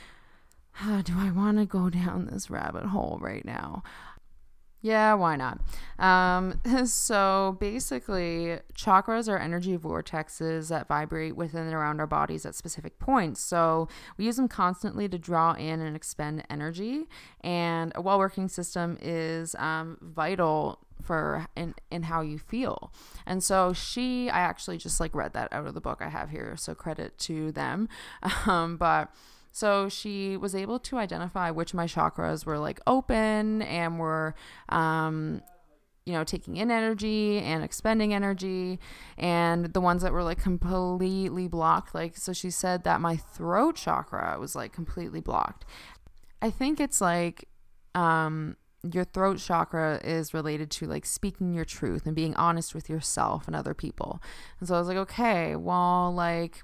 uh, 0.82 1.02
do 1.04 1.14
I 1.18 1.32
want 1.32 1.58
to 1.58 1.66
go 1.66 1.90
down 1.90 2.28
this 2.28 2.50
rabbit 2.50 2.86
hole 2.86 3.18
right 3.20 3.44
now? 3.44 3.84
Yeah, 4.82 5.14
why 5.14 5.36
not? 5.36 5.60
Um, 6.00 6.60
so 6.86 7.58
basically, 7.60 8.60
chakras 8.74 9.30
are 9.30 9.38
energy 9.38 9.78
vortexes 9.78 10.70
that 10.70 10.88
vibrate 10.88 11.36
within 11.36 11.66
and 11.66 11.74
around 11.74 12.00
our 12.00 12.08
bodies 12.08 12.46
at 12.46 12.56
specific 12.56 12.98
points. 12.98 13.42
So 13.42 13.88
we 14.18 14.26
use 14.26 14.38
them 14.38 14.48
constantly 14.48 15.08
to 15.10 15.20
draw 15.20 15.54
in 15.54 15.82
and 15.82 15.96
expend 15.96 16.44
energy. 16.50 17.08
And 17.42 17.92
a 17.96 18.02
well 18.02 18.18
working 18.18 18.48
system 18.48 18.98
is 19.02 19.56
um, 19.56 19.98
vital 20.02 20.80
for 21.02 21.48
in, 21.56 21.76
in 21.92 22.04
how 22.04 22.22
you 22.22 22.38
feel. 22.40 22.92
And 23.26 23.44
so 23.44 23.74
she, 23.74 24.30
I 24.30 24.40
actually 24.40 24.78
just 24.78 25.00
like 25.00 25.14
read 25.14 25.34
that 25.34 25.52
out 25.52 25.68
of 25.68 25.74
the 25.74 25.82
book 25.82 26.02
I 26.02 26.10
have 26.10 26.30
here. 26.30 26.56
So 26.58 26.74
credit 26.74 27.18
to 27.20 27.52
them. 27.52 27.88
Um, 28.48 28.78
but 28.78 29.14
so 29.52 29.90
she 29.90 30.38
was 30.38 30.56
able 30.56 30.80
to 30.80 30.98
identify 30.98 31.52
which 31.52 31.74
my 31.74 31.86
chakras 31.86 32.46
were 32.46 32.58
like 32.58 32.80
open 32.88 33.62
and 33.62 34.00
were, 34.00 34.34
um, 34.70 35.42
you 36.06 36.14
know, 36.14 36.24
taking 36.24 36.58
in 36.58 36.72
energy 36.72 37.40
and 37.40 37.64
expending 37.64 38.14
energy, 38.14 38.80
and 39.18 39.74
the 39.74 39.82
ones 39.82 40.02
that 40.02 40.12
were 40.14 40.24
like 40.24 40.42
completely 40.42 41.48
blocked. 41.48 41.94
Like, 41.94 42.18
so 42.18 42.34
she 42.34 42.50
said 42.50 42.84
that 42.86 43.02
my 43.02 43.18
throat 43.18 43.76
chakra 43.76 44.38
was 44.40 44.56
like 44.56 44.74
completely 44.74 45.22
blocked. 45.22 45.66
I 46.42 46.50
think 46.50 46.80
it's 46.80 47.02
like, 47.02 47.48
um, 47.94 48.58
your 48.92 49.04
throat 49.04 49.38
chakra 49.38 50.00
is 50.04 50.34
related 50.34 50.72
to 50.72 50.88
like 50.88 51.06
speaking 51.06 51.54
your 51.54 51.66
truth 51.66 52.08
and 52.08 52.16
being 52.16 52.36
honest 52.36 52.74
with 52.74 52.90
yourself 52.90 53.46
and 53.46 53.56
other 53.56 53.76
people. 53.76 54.20
And 54.60 54.68
so 54.68 54.76
I 54.76 54.80
was 54.80 54.88
like, 54.88 54.98
okay, 54.98 55.56
well, 55.56 56.12
like 56.12 56.62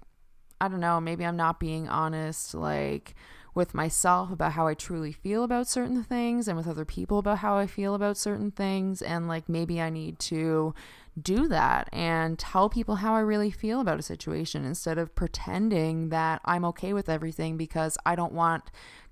I 0.60 0.68
don't 0.68 0.80
know, 0.80 1.00
maybe 1.00 1.26
I'm 1.26 1.38
not 1.38 1.60
being 1.60 1.88
honest 1.88 2.54
like 2.54 3.16
with 3.58 3.74
myself 3.74 4.32
about 4.32 4.52
how 4.54 4.68
I 4.68 4.76
truly 4.76 5.12
feel 5.12 5.44
about 5.44 5.68
certain 5.68 6.04
things 6.04 6.48
and 6.48 6.56
with 6.56 6.68
other 6.68 6.86
people 6.86 7.18
about 7.18 7.40
how 7.40 7.58
I 7.58 7.66
feel 7.66 7.96
about 7.96 8.16
certain 8.16 8.52
things 8.52 9.02
and 9.02 9.28
like 9.28 9.50
maybe 9.50 9.82
I 9.82 9.90
need 9.90 10.20
to 10.20 10.76
do 11.20 11.48
that 11.48 11.90
and 11.92 12.38
tell 12.38 12.70
people 12.70 12.98
how 12.98 13.16
I 13.16 13.22
really 13.22 13.50
feel 13.50 13.82
about 13.82 14.00
a 14.00 14.04
situation 14.04 14.64
instead 14.64 15.00
of 15.00 15.16
pretending 15.16 16.10
that 16.10 16.40
I'm 16.46 16.64
okay 16.66 16.94
with 16.94 17.10
everything 17.10 17.58
because 17.58 17.98
I 18.06 18.16
don't 18.16 18.34
want 18.34 18.66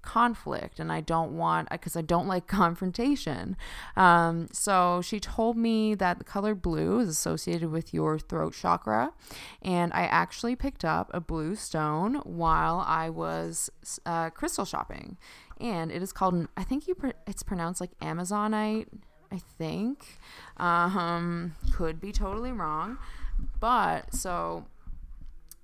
conflict 0.06 0.80
and 0.80 0.92
I 0.92 1.02
don't 1.02 1.36
want 1.36 1.70
because 1.70 1.98
I 1.98 2.02
don't 2.02 2.28
like 2.28 2.48
confrontation. 2.64 3.58
Um, 3.96 4.48
so 4.52 5.02
she 5.02 5.20
told 5.20 5.58
me 5.58 5.96
that 5.96 6.18
the 6.18 6.24
color 6.24 6.56
blue 6.56 7.00
is 7.00 7.10
associated 7.10 7.72
with 7.72 7.94
your 7.94 8.20
throat 8.20 8.54
chakra, 8.54 9.12
and 9.62 9.92
I 9.94 10.04
actually 10.04 10.56
picked 10.56 10.86
up 10.86 11.12
a 11.14 11.20
blue 11.20 11.56
stone 11.56 12.16
while 12.24 12.84
I 12.88 13.10
was 13.10 13.70
uh, 14.06 14.30
crystal 14.30 14.66
shopping, 14.66 15.18
and 15.60 15.92
it 15.92 16.02
is 16.02 16.12
called 16.12 16.48
I 16.56 16.64
think 16.64 16.88
you 16.88 16.96
it's 17.28 17.44
pronounced 17.44 17.82
like 17.82 17.98
Amazonite. 18.00 18.88
I 19.32 19.40
think 19.58 20.20
um, 20.58 21.56
could 21.74 22.00
be 22.00 22.12
totally 22.12 22.52
wrong, 22.52 22.98
but 23.60 24.14
so 24.14 24.66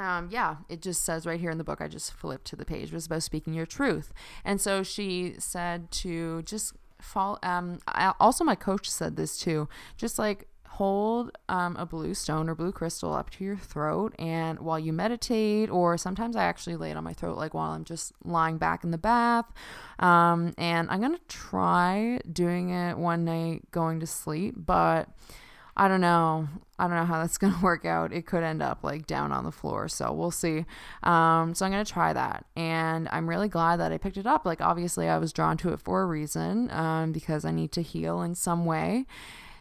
um, 0.02 0.30
yeah, 0.32 0.58
it 0.68 0.82
just 0.82 1.04
says 1.04 1.26
right 1.26 1.40
here 1.40 1.52
in 1.52 1.58
the 1.58 1.64
book. 1.64 1.80
I 1.80 1.88
just 1.88 2.12
flipped 2.12 2.46
to 2.46 2.56
the 2.56 2.66
page. 2.66 2.90
It 2.90 2.94
was 2.94 3.06
about 3.06 3.24
speaking 3.24 3.54
your 3.54 3.66
truth, 3.66 4.12
and 4.44 4.60
so 4.60 4.84
she 4.84 5.36
said 5.38 5.92
to 5.92 6.42
just 6.42 6.74
fall. 7.00 7.38
Um, 7.44 7.80
I, 7.88 8.14
also, 8.20 8.44
my 8.44 8.56
coach 8.56 8.90
said 8.90 9.16
this 9.16 9.38
too. 9.38 9.70
Just 9.98 10.18
like 10.18 10.48
hold 10.68 11.38
um, 11.50 11.76
a 11.76 11.86
blue 11.86 12.14
stone 12.14 12.50
or 12.50 12.56
blue 12.56 12.72
crystal 12.72 13.14
up 13.14 13.30
to 13.32 13.44
your 13.44 13.58
throat, 13.58 14.16
and 14.18 14.60
while 14.60 14.80
you 14.80 14.92
meditate, 14.92 15.70
or 15.70 15.98
sometimes 15.98 16.36
I 16.36 16.46
actually 16.46 16.78
lay 16.78 16.92
it 16.92 16.98
on 16.98 17.04
my 17.04 17.14
throat, 17.14 17.38
like 17.38 17.54
while 17.54 17.72
I'm 17.72 17.84
just 17.84 18.14
lying 18.24 18.58
back 18.58 18.84
in 18.84 18.90
the 18.92 18.98
bath. 18.98 19.46
Um, 20.00 20.54
and 20.58 20.90
I'm 20.90 21.00
gonna 21.00 21.20
try 21.28 22.20
doing 22.32 22.72
it 22.72 22.98
one 22.98 23.24
night 23.24 23.70
going 23.72 24.00
to 24.00 24.08
sleep, 24.08 24.56
but 24.58 25.10
I 25.76 25.88
don't 25.88 26.02
know. 26.02 26.48
I 26.78 26.88
don't 26.88 26.96
know 26.96 27.06
how 27.06 27.22
that's 27.22 27.38
going 27.40 27.54
to 27.54 27.62
work 27.62 27.86
out. 27.86 28.14
It 28.14 28.26
could 28.26 28.44
end 28.44 28.62
up 28.62 28.84
like 28.84 29.08
down 29.08 29.32
on 29.32 29.44
the 29.44 29.52
floor. 29.52 29.88
So 29.88 30.12
we'll 30.12 30.32
see. 30.32 30.66
Um, 31.04 31.54
so 31.54 31.66
I'm 31.66 31.72
going 31.72 31.84
to 31.86 31.92
try 31.92 32.14
that. 32.14 32.46
And 32.56 33.08
I'm 33.12 33.30
really 33.30 33.50
glad 33.50 33.78
that 33.78 33.92
I 33.92 33.98
picked 33.98 34.18
it 34.18 34.28
up. 34.28 34.46
Like, 34.46 34.62
obviously, 34.62 35.08
I 35.08 35.18
was 35.18 35.34
drawn 35.34 35.58
to 35.58 35.74
it 35.74 35.80
for 35.80 36.02
a 36.02 36.06
reason 36.06 36.72
um, 36.72 37.12
because 37.12 37.46
I 37.46 37.52
need 37.52 37.72
to 37.74 37.82
heal 37.82 38.22
in 38.22 38.36
some 38.36 38.66
way. 38.66 39.06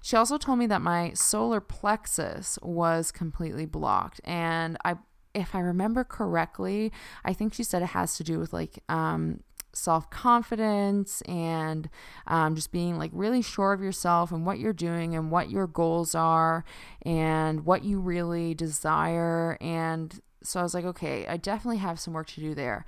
She 0.02 0.16
also 0.16 0.38
told 0.38 0.58
me 0.58 0.66
that 0.66 0.80
my 0.80 1.12
solar 1.12 1.60
plexus 1.60 2.58
was 2.62 3.12
completely 3.12 3.66
blocked. 3.66 4.20
And 4.24 4.78
I, 4.84 4.96
if 5.34 5.54
I 5.54 5.60
remember 5.60 6.04
correctly, 6.04 6.90
I 7.24 7.34
think 7.34 7.52
she 7.52 7.62
said 7.62 7.82
it 7.82 7.90
has 7.90 8.16
to 8.16 8.24
do 8.24 8.38
with 8.38 8.52
like 8.52 8.82
um, 8.88 9.42
self 9.72 10.10
confidence 10.10 11.20
and 11.22 11.88
um, 12.26 12.54
just 12.54 12.72
being 12.72 12.98
like 12.98 13.10
really 13.12 13.42
sure 13.42 13.72
of 13.72 13.80
yourself 13.80 14.32
and 14.32 14.44
what 14.44 14.58
you're 14.58 14.72
doing 14.72 15.14
and 15.14 15.30
what 15.30 15.50
your 15.50 15.66
goals 15.66 16.14
are 16.14 16.64
and 17.02 17.64
what 17.64 17.84
you 17.84 18.00
really 18.00 18.54
desire. 18.54 19.56
And 19.60 20.20
so 20.42 20.60
I 20.60 20.62
was 20.62 20.74
like, 20.74 20.84
okay, 20.84 21.26
I 21.26 21.36
definitely 21.36 21.78
have 21.78 22.00
some 22.00 22.14
work 22.14 22.28
to 22.28 22.40
do 22.40 22.54
there. 22.54 22.84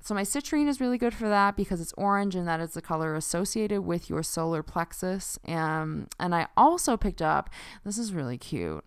So 0.00 0.14
my 0.14 0.22
citrine 0.22 0.68
is 0.68 0.80
really 0.80 0.98
good 0.98 1.14
for 1.14 1.28
that 1.28 1.56
because 1.56 1.80
it's 1.80 1.92
orange 1.96 2.34
and 2.34 2.46
that 2.48 2.60
is 2.60 2.72
the 2.72 2.80
color 2.80 3.14
associated 3.14 3.82
with 3.82 4.08
your 4.08 4.22
solar 4.22 4.62
plexus. 4.62 5.38
Um, 5.46 6.08
and 6.18 6.34
I 6.34 6.46
also 6.56 6.96
picked 6.96 7.20
up, 7.20 7.50
this 7.84 7.98
is 7.98 8.12
really 8.12 8.38
cute. 8.38 8.84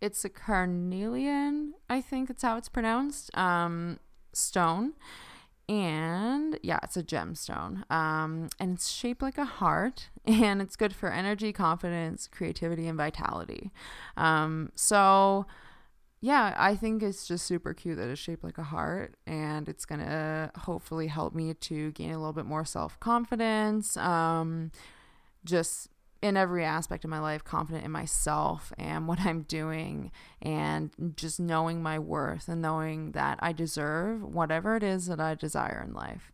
It's 0.00 0.24
a 0.24 0.28
carnelian, 0.28 1.74
I 1.88 2.00
think 2.00 2.30
it's 2.30 2.42
how 2.42 2.56
it's 2.56 2.68
pronounced, 2.68 3.36
um, 3.36 3.98
stone 4.32 4.92
and 5.68 6.58
yeah, 6.62 6.78
it's 6.82 6.96
a 6.96 7.02
gemstone. 7.02 7.90
Um, 7.90 8.48
and 8.60 8.74
it's 8.74 8.88
shaped 8.88 9.22
like 9.22 9.38
a 9.38 9.44
heart, 9.44 10.10
and 10.24 10.62
it's 10.62 10.76
good 10.76 10.94
for 10.94 11.10
energy, 11.10 11.52
confidence, 11.52 12.28
creativity, 12.30 12.86
and 12.86 12.96
vitality. 12.96 13.70
Um, 14.16 14.70
so 14.74 15.46
yeah, 16.20 16.54
I 16.56 16.74
think 16.76 17.02
it's 17.02 17.26
just 17.26 17.46
super 17.46 17.74
cute 17.74 17.98
that 17.98 18.08
it's 18.08 18.20
shaped 18.20 18.42
like 18.42 18.58
a 18.58 18.64
heart, 18.64 19.16
and 19.26 19.68
it's 19.68 19.84
gonna 19.84 20.50
hopefully 20.56 21.08
help 21.08 21.34
me 21.34 21.54
to 21.54 21.92
gain 21.92 22.12
a 22.12 22.18
little 22.18 22.32
bit 22.32 22.46
more 22.46 22.64
self 22.64 22.98
confidence. 23.00 23.96
Um, 23.96 24.70
just 25.44 25.88
in 26.22 26.36
every 26.36 26.64
aspect 26.64 27.04
of 27.04 27.10
my 27.10 27.20
life 27.20 27.44
confident 27.44 27.84
in 27.84 27.90
myself 27.90 28.72
and 28.78 29.06
what 29.06 29.20
I'm 29.20 29.42
doing 29.42 30.10
and 30.40 30.90
just 31.16 31.38
knowing 31.38 31.82
my 31.82 31.98
worth 31.98 32.48
and 32.48 32.62
knowing 32.62 33.12
that 33.12 33.38
I 33.40 33.52
deserve 33.52 34.22
whatever 34.22 34.76
it 34.76 34.82
is 34.82 35.06
that 35.06 35.20
I 35.20 35.34
desire 35.34 35.84
in 35.86 35.94
life. 35.94 36.32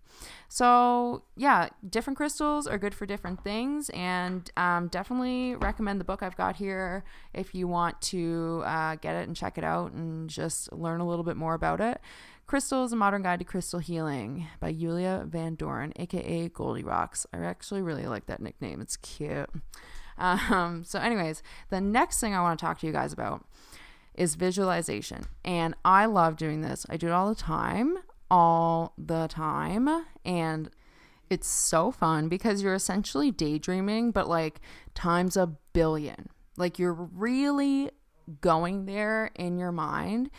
So, 0.49 1.23
yeah, 1.35 1.71
different 1.89 2.19
crystals 2.19 2.67
are 2.67 2.77
good 2.77 2.95
for 2.95 3.07
different 3.07 3.43
things, 3.43 3.91
and 3.91 4.51
um, 4.57 4.89
definitely 4.89 5.55
recommend 5.57 5.99
the 5.99 6.05
book 6.05 6.23
I've 6.23 6.37
got 6.37 6.57
here 6.57 7.05
if 7.33 7.55
you 7.55 7.67
want 7.67 8.01
to 8.03 8.63
uh, 8.67 8.97
get 8.97 9.15
it 9.15 9.27
and 9.27 9.35
check 9.35 9.57
it 9.57 9.65
out 9.65 9.93
and 9.93 10.29
just 10.29 10.71
learn 10.73 11.01
a 11.01 11.07
little 11.07 11.25
bit 11.25 11.37
more 11.37 11.55
about 11.55 11.81
it. 11.81 12.01
Crystals, 12.47 12.93
A 12.93 12.97
Modern 12.97 13.23
Guide 13.23 13.39
to 13.39 13.47
Crystal 13.47 13.79
Healing 13.79 14.47
by 14.61 14.69
Yulia 14.69 15.25
Van 15.27 15.55
Doren, 15.55 15.93
aka 15.97 16.51
Goldirocks. 16.51 17.25
I 17.33 17.39
actually 17.39 17.81
really 17.81 18.07
like 18.07 18.27
that 18.27 18.43
nickname, 18.43 18.81
it's 18.83 18.99
cute. 18.99 19.49
Um, 20.19 20.85
so, 20.87 20.99
anyways, 20.99 21.43
the 21.71 21.81
next 21.81 22.21
thing 22.21 22.35
I 22.35 22.43
want 22.43 22.59
to 22.59 22.65
talk 22.65 22.79
to 22.81 22.87
you 22.87 22.93
guys 22.93 23.13
about 23.13 23.47
is 24.15 24.35
visualization. 24.35 25.25
And 25.45 25.75
I 25.85 26.05
love 26.05 26.37
doing 26.37 26.61
this. 26.61 26.85
I 26.91 26.99
do 26.99 27.07
it 27.07 27.13
all 27.13 27.31
the 27.31 27.35
time 27.35 27.99
all 28.33 28.95
the 28.97 29.29
time. 29.29 30.07
And 30.25 30.71
it's 31.29 31.47
so 31.47 31.93
fun 31.93 32.29
because 32.29 32.63
you're 32.63 32.75
essentially 32.75 33.31
daydreaming, 33.31 34.11
but 34.11 34.27
like 34.27 34.61
times 34.95 35.37
a 35.37 35.47
billion. 35.75 36.31
Like 36.57 36.79
you're 36.79 36.95
really 36.95 37.91
going 38.41 38.87
there 38.87 39.31
in 39.37 39.59
your 39.59 39.71
mind. 39.71 40.31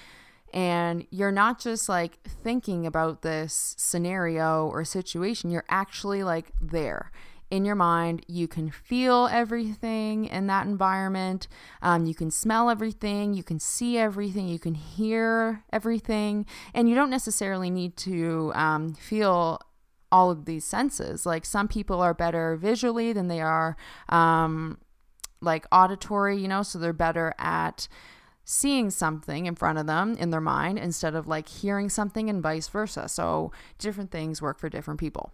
And 0.54 1.06
you're 1.12 1.32
not 1.32 1.60
just 1.60 1.88
like 1.88 2.20
thinking 2.24 2.86
about 2.86 3.22
this 3.22 3.76
scenario 3.78 4.68
or 4.68 4.84
situation, 4.86 5.50
you're 5.50 5.66
actually 5.70 6.24
like 6.24 6.52
there 6.62 7.12
in 7.54 7.66
your 7.66 7.76
mind. 7.76 8.26
You 8.28 8.48
can 8.48 8.72
feel 8.72 9.30
everything 9.32 10.26
in 10.26 10.48
that 10.48 10.66
environment. 10.66 11.48
Um, 11.84 12.08
you 12.08 12.16
can 12.16 12.32
smell 12.32 12.68
everything. 12.68 13.36
You 13.36 13.44
can 13.44 13.60
see 13.60 13.96
everything. 13.96 14.48
You 14.48 14.58
can 14.58 14.74
hear 14.74 15.64
everything. 15.72 16.48
And 16.74 16.90
you 16.90 16.96
don't 16.96 17.12
necessarily 17.12 17.70
need 17.70 17.96
to 17.98 18.52
um, 18.56 18.96
feel 18.96 19.62
all 20.12 20.32
of 20.32 20.46
these 20.46 20.66
senses. 20.66 21.28
Like 21.28 21.46
some 21.46 21.68
people 21.68 22.02
are 22.02 22.16
better 22.16 22.56
visually 22.56 23.14
than 23.14 23.28
they 23.28 23.40
are 23.40 23.78
um, 24.10 24.80
like 25.40 25.68
auditory, 25.72 26.40
you 26.40 26.48
know, 26.48 26.64
so 26.64 26.80
they're 26.80 26.92
better 26.92 27.36
at 27.38 27.88
seeing 28.44 28.90
something 28.90 29.46
in 29.46 29.54
front 29.54 29.78
of 29.78 29.86
them 29.86 30.16
in 30.16 30.32
their 30.32 30.42
mind 30.42 30.80
instead 30.80 31.14
of 31.14 31.28
like 31.28 31.48
hearing 31.48 31.88
something 31.88 32.32
and 32.32 32.42
vice 32.42 32.68
versa. 32.68 33.08
So 33.08 33.52
different 33.78 34.10
things 34.10 34.42
work 34.42 34.58
for 34.58 34.70
different 34.70 35.00
people. 35.00 35.32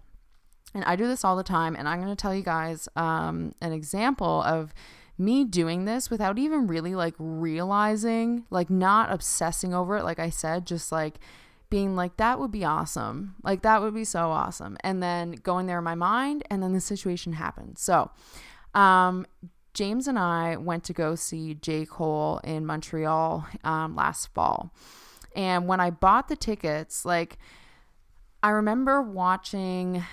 And 0.74 0.84
I 0.86 0.96
do 0.96 1.08
this 1.08 1.24
all 1.24 1.36
the 1.36 1.44
time. 1.44 1.76
And 1.76 1.88
I'm 1.88 2.00
going 2.02 2.16
to 2.16 2.22
tell 2.22 2.34
you 2.34 2.44
guys 2.44 2.88
um, 2.96 3.54
an 3.62 3.72
example 3.72 4.42
of 4.44 4.74
me 5.18 5.44
doing 5.44 5.86
this 5.86 6.10
without 6.10 6.40
even 6.40 6.68
really 6.68 6.96
like 6.96 7.16
realizing, 7.18 8.46
like 8.50 8.70
not 8.70 9.12
obsessing 9.12 9.74
over 9.74 9.98
it. 9.98 10.04
Like 10.04 10.20
I 10.20 10.30
said, 10.30 10.66
just 10.66 10.92
like 10.92 11.20
being 11.70 11.96
like, 11.96 12.18
that 12.18 12.40
would 12.40 12.52
be 12.52 12.64
awesome. 12.64 13.36
Like 13.44 13.62
that 13.64 13.82
would 13.82 13.94
be 13.94 14.06
so 14.06 14.30
awesome. 14.30 14.78
And 14.82 15.04
then 15.04 15.34
going 15.34 15.66
there 15.66 15.80
in 15.80 15.84
my 15.84 15.96
mind. 15.96 16.44
And 16.50 16.64
then 16.64 16.74
the 16.74 16.82
situation 16.82 17.34
happened. 17.34 17.78
So, 17.78 18.12
um, 18.74 19.26
James 19.74 20.08
and 20.08 20.18
I 20.18 20.58
went 20.58 20.84
to 20.86 20.94
go 20.94 21.16
see 21.16 21.54
J. 21.54 21.86
Cole 21.86 22.40
in 22.44 22.66
Montreal 22.66 23.48
um, 23.64 23.96
last 23.96 24.34
fall. 24.34 24.74
And 25.36 25.68
when 25.68 25.80
I 25.80 25.92
bought 25.92 26.28
the 26.28 26.36
tickets, 26.36 27.06
like, 27.06 27.38
I 28.42 28.50
remember 28.50 29.02
watching 29.02 30.04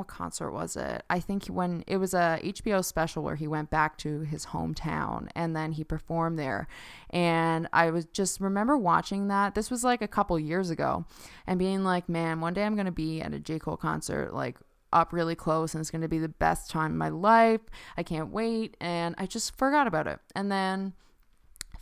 what 0.00 0.08
concert 0.08 0.50
was 0.50 0.76
it? 0.76 1.02
I 1.10 1.20
think 1.20 1.46
when 1.46 1.84
it 1.86 1.98
was 1.98 2.14
a 2.14 2.40
HBO 2.42 2.82
special 2.82 3.22
where 3.22 3.36
he 3.36 3.46
went 3.46 3.68
back 3.68 3.98
to 3.98 4.20
his 4.20 4.46
hometown 4.46 5.28
and 5.34 5.54
then 5.54 5.72
he 5.72 5.84
performed 5.84 6.38
there. 6.38 6.68
And 7.10 7.68
I 7.74 7.90
was 7.90 8.06
just 8.06 8.40
remember 8.40 8.78
watching 8.78 9.28
that. 9.28 9.54
This 9.54 9.70
was 9.70 9.84
like 9.84 10.00
a 10.00 10.08
couple 10.08 10.38
years 10.38 10.70
ago 10.70 11.04
and 11.46 11.58
being 11.58 11.84
like, 11.84 12.08
man, 12.08 12.40
one 12.40 12.54
day 12.54 12.64
I'm 12.64 12.76
going 12.76 12.86
to 12.86 12.92
be 12.92 13.20
at 13.20 13.34
a 13.34 13.38
J. 13.38 13.58
Cole 13.58 13.76
concert 13.76 14.32
like 14.32 14.56
up 14.90 15.12
really 15.12 15.34
close 15.34 15.74
and 15.74 15.82
it's 15.82 15.90
going 15.90 16.00
to 16.00 16.08
be 16.08 16.18
the 16.18 16.28
best 16.28 16.70
time 16.70 16.92
of 16.92 16.96
my 16.96 17.10
life. 17.10 17.60
I 17.98 18.02
can't 18.02 18.30
wait. 18.30 18.78
And 18.80 19.14
I 19.18 19.26
just 19.26 19.54
forgot 19.58 19.86
about 19.86 20.06
it. 20.06 20.18
And 20.34 20.50
then 20.50 20.94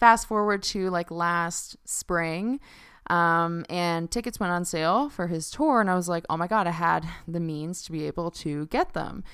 fast 0.00 0.26
forward 0.26 0.64
to 0.64 0.90
like 0.90 1.12
last 1.12 1.76
spring 1.84 2.58
um, 3.08 3.64
and 3.68 4.10
tickets 4.10 4.38
went 4.38 4.52
on 4.52 4.64
sale 4.64 5.08
for 5.08 5.26
his 5.26 5.50
tour, 5.50 5.80
and 5.80 5.90
I 5.90 5.94
was 5.94 6.08
like, 6.08 6.24
oh 6.28 6.36
my 6.36 6.46
God, 6.46 6.66
I 6.66 6.72
had 6.72 7.06
the 7.26 7.40
means 7.40 7.82
to 7.84 7.92
be 7.92 8.06
able 8.06 8.30
to 8.32 8.66
get 8.66 8.92
them. 8.94 9.24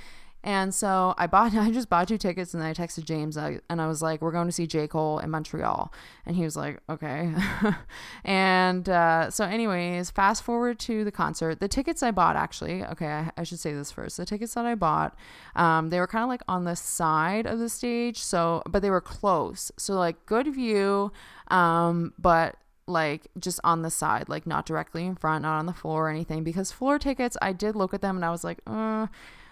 And 0.44 0.74
so 0.74 1.14
I 1.16 1.26
bought, 1.26 1.54
I 1.56 1.70
just 1.70 1.88
bought 1.88 2.06
two 2.06 2.18
tickets 2.18 2.52
and 2.54 2.62
then 2.62 2.68
I 2.68 2.74
texted 2.74 3.04
James 3.04 3.37
and 3.37 3.80
I 3.80 3.87
was 3.87 4.02
like, 4.02 4.20
we're 4.20 4.30
going 4.30 4.46
to 4.46 4.52
see 4.52 4.66
J. 4.66 4.87
Cole 4.87 5.18
in 5.18 5.30
Montreal. 5.30 5.92
And 6.26 6.37
he 6.37 6.44
was 6.44 6.54
like, 6.54 6.80
okay. 6.88 7.32
and 8.24 8.88
uh, 8.88 9.30
so, 9.30 9.46
anyways, 9.46 10.10
fast 10.10 10.42
forward 10.42 10.78
to 10.80 11.02
the 11.02 11.10
concert. 11.10 11.60
The 11.60 11.68
tickets 11.68 12.02
I 12.02 12.10
bought 12.10 12.37
actually, 12.37 12.84
okay, 12.84 13.06
I, 13.06 13.30
I 13.38 13.42
should 13.42 13.58
say 13.58 13.72
this 13.72 13.90
first. 13.90 14.18
The 14.18 14.26
tickets 14.26 14.54
that 14.54 14.66
I 14.66 14.74
bought, 14.74 15.16
um, 15.56 15.88
they 15.88 15.98
were 15.98 16.06
kind 16.06 16.22
of 16.22 16.28
like 16.28 16.42
on 16.46 16.64
the 16.64 16.76
side 16.76 17.46
of 17.46 17.58
the 17.58 17.70
stage. 17.70 18.18
So, 18.18 18.62
but 18.68 18.82
they 18.82 18.90
were 18.90 19.00
close. 19.00 19.72
So, 19.78 19.94
like, 19.94 20.26
good 20.26 20.52
view. 20.54 21.10
Um, 21.48 22.12
but 22.18 22.56
like 22.87 23.29
just 23.38 23.61
on 23.64 23.83
the 23.83 23.90
side, 23.90 24.29
like 24.29 24.47
not 24.47 24.66
directly 24.66 25.05
in 25.07 25.16
front, 25.16 25.42
not 25.42 25.59
on 25.59 25.66
the 25.66 25.73
floor 25.73 26.07
or 26.07 26.11
anything. 26.11 26.44
Because 26.44 26.73
floor 26.73 26.99
tickets, 26.99 27.37
I 27.40 27.53
did 27.53 27.77
look 27.77 27.94
at 27.94 28.03
them 28.03 28.16
and 28.16 28.25
I 28.25 28.31
was 28.31 28.44
like, 28.44 28.59
uh, 28.66 29.07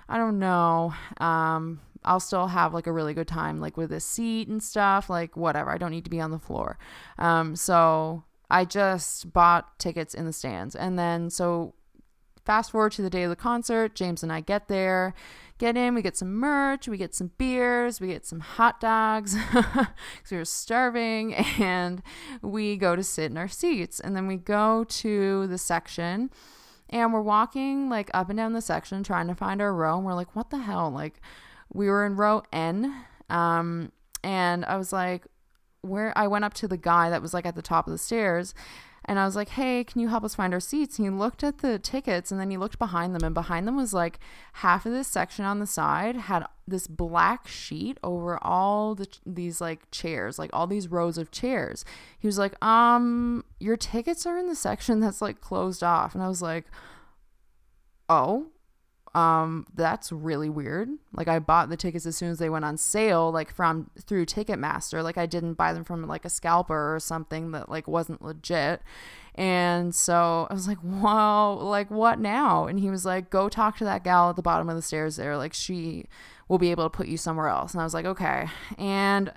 I 0.08 0.18
don't 0.18 0.38
know. 0.38 0.94
Um, 1.18 1.80
I'll 2.04 2.20
still 2.20 2.48
have 2.48 2.74
like 2.74 2.86
a 2.86 2.92
really 2.92 3.14
good 3.14 3.28
time, 3.28 3.60
like 3.60 3.76
with 3.76 3.92
a 3.92 4.00
seat 4.00 4.48
and 4.48 4.62
stuff, 4.62 5.08
like 5.08 5.36
whatever. 5.36 5.70
I 5.70 5.78
don't 5.78 5.92
need 5.92 6.04
to 6.04 6.10
be 6.10 6.20
on 6.20 6.30
the 6.30 6.38
floor. 6.38 6.78
Um, 7.18 7.56
so 7.56 8.24
I 8.50 8.64
just 8.64 9.32
bought 9.32 9.78
tickets 9.78 10.14
in 10.14 10.26
the 10.26 10.32
stands. 10.32 10.74
And 10.74 10.98
then, 10.98 11.30
so 11.30 11.74
fast 12.44 12.72
forward 12.72 12.92
to 12.92 13.02
the 13.02 13.10
day 13.10 13.22
of 13.22 13.30
the 13.30 13.36
concert, 13.36 13.94
James 13.94 14.22
and 14.22 14.32
I 14.32 14.40
get 14.40 14.68
there 14.68 15.14
get 15.62 15.76
in, 15.76 15.94
we 15.94 16.02
get 16.02 16.16
some 16.16 16.34
merch, 16.34 16.88
we 16.88 16.96
get 16.96 17.14
some 17.14 17.30
beers, 17.38 18.00
we 18.00 18.08
get 18.08 18.26
some 18.26 18.40
hot 18.40 18.80
dogs 18.80 19.36
because 19.52 19.86
we 20.28 20.36
were 20.36 20.44
starving, 20.44 21.34
and 21.34 22.02
we 22.42 22.76
go 22.76 22.96
to 22.96 23.02
sit 23.04 23.30
in 23.30 23.36
our 23.36 23.46
seats. 23.46 24.00
And 24.00 24.16
then 24.16 24.26
we 24.26 24.36
go 24.36 24.82
to 24.82 25.46
the 25.46 25.58
section 25.58 26.30
and 26.90 27.12
we're 27.12 27.22
walking 27.22 27.88
like 27.88 28.10
up 28.12 28.28
and 28.28 28.36
down 28.36 28.54
the 28.54 28.60
section 28.60 29.04
trying 29.04 29.28
to 29.28 29.36
find 29.36 29.62
our 29.62 29.72
row. 29.72 29.96
And 29.96 30.04
we're 30.04 30.14
like, 30.14 30.34
what 30.34 30.50
the 30.50 30.58
hell? 30.58 30.90
Like, 30.90 31.20
we 31.72 31.86
were 31.86 32.04
in 32.04 32.16
row 32.16 32.42
N. 32.52 32.92
Um, 33.30 33.92
and 34.24 34.64
I 34.64 34.76
was 34.76 34.92
like, 34.92 35.28
where 35.82 36.12
I 36.18 36.26
went 36.26 36.44
up 36.44 36.54
to 36.54 36.66
the 36.66 36.76
guy 36.76 37.08
that 37.08 37.22
was 37.22 37.32
like 37.32 37.46
at 37.46 37.54
the 37.54 37.62
top 37.62 37.86
of 37.86 37.92
the 37.92 37.98
stairs 37.98 38.52
and 39.04 39.18
I 39.18 39.24
was 39.24 39.34
like, 39.34 39.50
hey, 39.50 39.82
can 39.82 40.00
you 40.00 40.08
help 40.08 40.22
us 40.22 40.34
find 40.34 40.54
our 40.54 40.60
seats? 40.60 40.98
And 40.98 41.06
he 41.06 41.10
looked 41.10 41.42
at 41.42 41.58
the 41.58 41.78
tickets 41.78 42.30
and 42.30 42.40
then 42.40 42.50
he 42.50 42.56
looked 42.56 42.78
behind 42.78 43.14
them. 43.14 43.24
And 43.24 43.34
behind 43.34 43.66
them 43.66 43.76
was 43.76 43.92
like 43.92 44.20
half 44.54 44.86
of 44.86 44.92
this 44.92 45.08
section 45.08 45.44
on 45.44 45.58
the 45.58 45.66
side 45.66 46.16
had 46.16 46.46
this 46.68 46.86
black 46.86 47.48
sheet 47.48 47.98
over 48.04 48.38
all 48.42 48.94
the 48.94 49.08
these 49.26 49.60
like 49.60 49.90
chairs, 49.90 50.38
like 50.38 50.50
all 50.52 50.68
these 50.68 50.88
rows 50.88 51.18
of 51.18 51.32
chairs. 51.32 51.84
He 52.18 52.28
was 52.28 52.38
like, 52.38 52.62
um, 52.64 53.44
your 53.58 53.76
tickets 53.76 54.24
are 54.24 54.38
in 54.38 54.46
the 54.46 54.54
section 54.54 55.00
that's 55.00 55.20
like 55.20 55.40
closed 55.40 55.82
off. 55.82 56.14
And 56.14 56.22
I 56.22 56.28
was 56.28 56.42
like, 56.42 56.66
oh, 58.08 58.51
um 59.14 59.66
that's 59.74 60.10
really 60.10 60.48
weird. 60.48 60.88
Like 61.12 61.28
i 61.28 61.38
bought 61.38 61.68
the 61.68 61.76
tickets 61.76 62.06
as 62.06 62.16
soon 62.16 62.30
as 62.30 62.38
they 62.38 62.48
went 62.48 62.64
on 62.64 62.76
sale 62.78 63.30
like 63.30 63.52
from 63.54 63.90
through 64.00 64.26
ticketmaster. 64.26 65.02
Like 65.02 65.18
i 65.18 65.26
didn't 65.26 65.54
buy 65.54 65.72
them 65.72 65.84
from 65.84 66.06
like 66.06 66.24
a 66.24 66.30
scalper 66.30 66.94
or 66.94 67.00
something 67.00 67.50
that 67.52 67.68
like 67.68 67.86
wasn't 67.86 68.22
legit. 68.22 68.80
And 69.34 69.94
so 69.94 70.46
i 70.50 70.54
was 70.54 70.66
like 70.66 70.82
wow 70.82 71.52
like 71.52 71.90
what 71.90 72.18
now? 72.18 72.66
And 72.66 72.78
he 72.80 72.90
was 72.90 73.04
like 73.04 73.28
go 73.28 73.48
talk 73.48 73.76
to 73.78 73.84
that 73.84 74.04
gal 74.04 74.30
at 74.30 74.36
the 74.36 74.42
bottom 74.42 74.68
of 74.68 74.76
the 74.76 74.82
stairs 74.82 75.16
there. 75.16 75.36
Like 75.36 75.52
she 75.52 76.06
will 76.48 76.58
be 76.58 76.70
able 76.70 76.84
to 76.84 76.90
put 76.90 77.08
you 77.08 77.18
somewhere 77.18 77.48
else. 77.48 77.74
And 77.74 77.82
i 77.82 77.84
was 77.84 77.94
like 77.94 78.06
okay. 78.06 78.48
And 78.78 79.32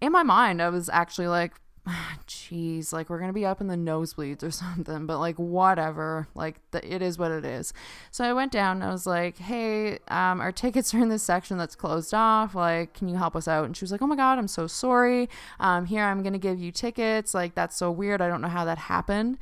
in 0.00 0.10
my 0.10 0.24
mind 0.24 0.60
i 0.60 0.68
was 0.68 0.88
actually 0.88 1.28
like 1.28 1.52
jeez, 2.26 2.92
like 2.92 3.08
we're 3.08 3.18
gonna 3.20 3.32
be 3.32 3.46
up 3.46 3.60
in 3.60 3.66
the 3.66 3.76
nosebleeds 3.76 4.42
or 4.42 4.50
something, 4.52 5.06
but 5.06 5.18
like 5.18 5.36
whatever, 5.36 6.28
like 6.34 6.56
the, 6.70 6.94
it 6.94 7.02
is 7.02 7.18
what 7.18 7.30
it 7.30 7.44
is. 7.44 7.72
So 8.10 8.24
I 8.24 8.32
went 8.32 8.52
down. 8.52 8.82
I 8.82 8.90
was 8.90 9.06
like, 9.06 9.38
hey, 9.38 9.98
um, 10.08 10.40
our 10.40 10.52
tickets 10.52 10.92
are 10.94 10.98
in 10.98 11.08
this 11.08 11.22
section 11.22 11.58
that's 11.58 11.74
closed 11.74 12.14
off. 12.14 12.54
Like, 12.54 12.94
can 12.94 13.08
you 13.08 13.16
help 13.16 13.36
us 13.36 13.48
out? 13.48 13.64
And 13.64 13.76
she 13.76 13.84
was 13.84 13.92
like, 13.92 14.02
oh 14.02 14.06
my 14.06 14.16
god, 14.16 14.38
I'm 14.38 14.48
so 14.48 14.66
sorry. 14.66 15.28
Um, 15.60 15.86
here 15.86 16.04
I'm 16.04 16.22
gonna 16.22 16.38
give 16.38 16.58
you 16.58 16.72
tickets. 16.72 17.34
Like 17.34 17.54
that's 17.54 17.76
so 17.76 17.90
weird. 17.90 18.20
I 18.20 18.28
don't 18.28 18.40
know 18.40 18.48
how 18.48 18.64
that 18.64 18.78
happened. 18.78 19.38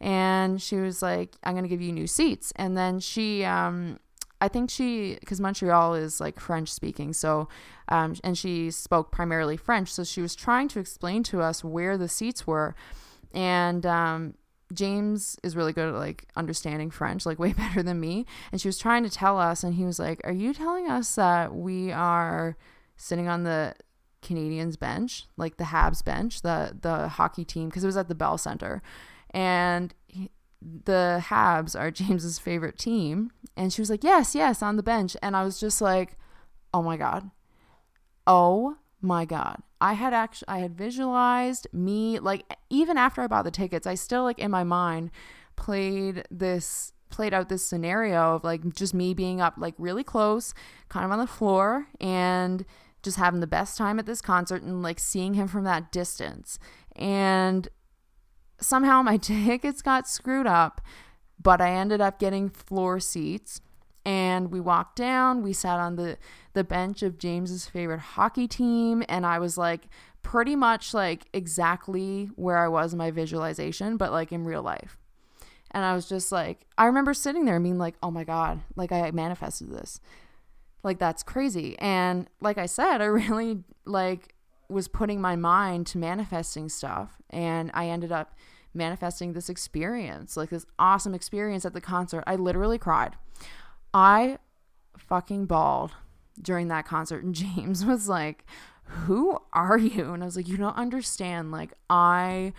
And 0.00 0.62
she 0.62 0.76
was 0.76 1.02
like, 1.02 1.36
I'm 1.44 1.54
gonna 1.54 1.68
give 1.68 1.82
you 1.82 1.92
new 1.92 2.06
seats. 2.06 2.52
And 2.56 2.76
then 2.76 3.00
she 3.00 3.44
um 3.44 3.98
I 4.40 4.48
think 4.48 4.70
she, 4.70 5.18
because 5.20 5.40
Montreal 5.40 5.94
is 5.94 6.20
like 6.20 6.40
French 6.40 6.72
speaking, 6.72 7.12
so, 7.12 7.48
um, 7.88 8.14
and 8.24 8.36
she 8.38 8.70
spoke 8.70 9.10
primarily 9.10 9.56
French, 9.56 9.92
so 9.92 10.04
she 10.04 10.22
was 10.22 10.34
trying 10.34 10.68
to 10.68 10.80
explain 10.80 11.22
to 11.24 11.42
us 11.42 11.62
where 11.62 11.98
the 11.98 12.08
seats 12.08 12.46
were. 12.46 12.74
And 13.32 13.84
um, 13.84 14.34
James 14.72 15.38
is 15.42 15.56
really 15.56 15.72
good 15.72 15.88
at 15.88 15.94
like 15.94 16.26
understanding 16.36 16.90
French, 16.90 17.26
like 17.26 17.38
way 17.44 17.52
better 17.52 17.82
than 17.82 18.00
me. 18.00 18.26
And 18.50 18.60
she 18.60 18.68
was 18.68 18.78
trying 18.78 19.02
to 19.04 19.10
tell 19.10 19.38
us, 19.38 19.62
and 19.62 19.74
he 19.74 19.84
was 19.84 19.98
like, 19.98 20.20
Are 20.24 20.32
you 20.32 20.54
telling 20.54 20.90
us 20.90 21.14
that 21.16 21.54
we 21.54 21.92
are 21.92 22.56
sitting 22.96 23.28
on 23.28 23.44
the 23.44 23.74
Canadiens 24.22 24.78
bench, 24.78 25.26
like 25.36 25.56
the 25.56 25.64
Habs 25.64 26.04
bench, 26.04 26.42
the 26.42 26.76
the 26.80 27.08
hockey 27.08 27.44
team, 27.44 27.68
because 27.68 27.84
it 27.84 27.88
was 27.88 27.96
at 27.96 28.08
the 28.08 28.14
Bell 28.14 28.38
Center, 28.38 28.82
and 29.30 29.94
he, 30.08 30.30
the 30.62 31.22
Habs 31.26 31.78
are 31.78 31.90
James's 31.90 32.38
favorite 32.38 32.78
team. 32.78 33.30
And 33.56 33.72
she 33.72 33.80
was 33.80 33.90
like, 33.90 34.04
Yes, 34.04 34.34
yes, 34.34 34.62
on 34.62 34.76
the 34.76 34.82
bench. 34.82 35.16
And 35.22 35.36
I 35.36 35.44
was 35.44 35.58
just 35.60 35.80
like, 35.80 36.16
Oh 36.72 36.82
my 36.82 36.96
God. 36.96 37.30
Oh 38.26 38.76
my 39.00 39.24
God. 39.24 39.62
I 39.80 39.94
had 39.94 40.12
actually, 40.12 40.48
I 40.48 40.58
had 40.58 40.76
visualized 40.76 41.66
me, 41.72 42.18
like, 42.18 42.44
even 42.68 42.98
after 42.98 43.22
I 43.22 43.26
bought 43.26 43.44
the 43.44 43.50
tickets, 43.50 43.86
I 43.86 43.94
still, 43.94 44.24
like, 44.24 44.38
in 44.38 44.50
my 44.50 44.62
mind 44.62 45.10
played 45.56 46.24
this, 46.30 46.92
played 47.08 47.32
out 47.32 47.48
this 47.48 47.66
scenario 47.66 48.34
of 48.34 48.44
like 48.44 48.74
just 48.74 48.94
me 48.94 49.14
being 49.14 49.40
up, 49.40 49.54
like, 49.56 49.74
really 49.78 50.04
close, 50.04 50.52
kind 50.88 51.04
of 51.04 51.10
on 51.12 51.18
the 51.18 51.26
floor, 51.26 51.86
and 51.98 52.64
just 53.02 53.16
having 53.16 53.40
the 53.40 53.46
best 53.46 53.78
time 53.78 53.98
at 53.98 54.04
this 54.04 54.20
concert 54.20 54.62
and, 54.62 54.82
like, 54.82 54.98
seeing 54.98 55.34
him 55.34 55.48
from 55.48 55.64
that 55.64 55.90
distance. 55.90 56.58
And 56.94 57.68
somehow 58.60 59.02
my 59.02 59.16
tickets 59.18 59.82
got 59.82 60.08
screwed 60.08 60.46
up, 60.46 60.80
but 61.42 61.60
I 61.60 61.72
ended 61.72 62.00
up 62.00 62.18
getting 62.18 62.48
floor 62.48 63.00
seats. 63.00 63.60
And 64.06 64.50
we 64.50 64.60
walked 64.60 64.96
down 64.96 65.42
we 65.42 65.52
sat 65.52 65.78
on 65.78 65.96
the 65.96 66.16
the 66.54 66.64
bench 66.64 67.02
of 67.02 67.18
james's 67.18 67.66
favorite 67.66 68.00
hockey 68.00 68.48
team 68.48 69.04
and 69.10 69.26
i 69.26 69.38
was 69.38 69.58
like 69.58 69.82
pretty 70.22 70.56
much 70.56 70.94
like 70.94 71.26
exactly 71.34 72.30
where 72.34 72.56
i 72.56 72.66
was 72.66 72.92
in 72.94 72.98
my 72.98 73.10
visualization 73.10 73.98
but 73.98 74.10
like 74.10 74.32
in 74.32 74.44
real 74.44 74.62
life. 74.62 74.96
And 75.72 75.84
i 75.84 75.94
was 75.94 76.08
just 76.08 76.32
like 76.32 76.66
i 76.78 76.86
remember 76.86 77.12
sitting 77.12 77.44
there 77.44 77.56
and 77.56 77.62
being 77.62 77.78
like 77.78 77.94
oh 78.02 78.10
my 78.10 78.24
god 78.24 78.60
like 78.74 78.90
i 78.90 79.10
manifested 79.10 79.70
this. 79.70 80.00
Like 80.82 80.98
that's 80.98 81.22
crazy. 81.22 81.78
And 81.78 82.26
like 82.40 82.56
i 82.56 82.66
said 82.66 83.02
i 83.02 83.04
really 83.28 83.64
like 83.84 84.34
was 84.70 84.88
putting 84.88 85.20
my 85.20 85.36
mind 85.36 85.86
to 85.86 85.98
manifesting 85.98 86.68
stuff 86.68 87.20
and 87.30 87.70
i 87.74 87.86
ended 87.86 88.12
up 88.12 88.34
manifesting 88.72 89.32
this 89.32 89.48
experience 89.48 90.36
like 90.36 90.50
this 90.50 90.64
awesome 90.78 91.14
experience 91.14 91.64
at 91.64 91.72
the 91.72 91.80
concert 91.80 92.22
i 92.26 92.36
literally 92.36 92.78
cried 92.78 93.16
I 93.92 94.38
fucking 94.96 95.46
bawled 95.46 95.92
during 96.40 96.68
that 96.68 96.86
concert. 96.86 97.24
And 97.24 97.34
James 97.56 97.84
was 97.84 98.08
like, 98.08 98.44
Who 98.84 99.38
are 99.52 99.78
you? 99.78 100.12
And 100.12 100.22
I 100.22 100.26
was 100.26 100.36
like, 100.36 100.48
You 100.48 100.56
don't 100.56 100.76
understand. 100.76 101.50
Like, 101.50 101.72
I, 101.88 102.52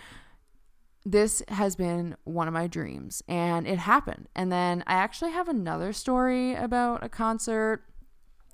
this 1.06 1.42
has 1.48 1.76
been 1.76 2.16
one 2.26 2.48
of 2.48 2.54
my 2.54 2.68
dreams 2.68 3.24
and 3.28 3.66
it 3.68 3.80
happened. 3.80 4.28
And 4.36 4.52
then 4.52 4.84
I 4.86 4.94
actually 4.94 5.32
have 5.32 5.48
another 5.48 5.94
story 5.94 6.54
about 6.54 7.04
a 7.04 7.10
concert 7.10 7.84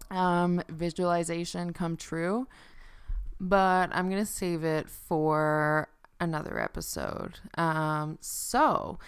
um, 0.10 0.64
visualization 0.70 1.74
come 1.74 1.98
true, 1.98 2.48
but 3.40 3.90
I'm 3.92 4.10
going 4.10 4.22
to 4.24 4.32
save 4.32 4.64
it 4.64 4.90
for 4.90 5.90
another 6.20 6.60
episode. 6.60 7.40
Um, 7.58 8.18
so, 8.22 9.00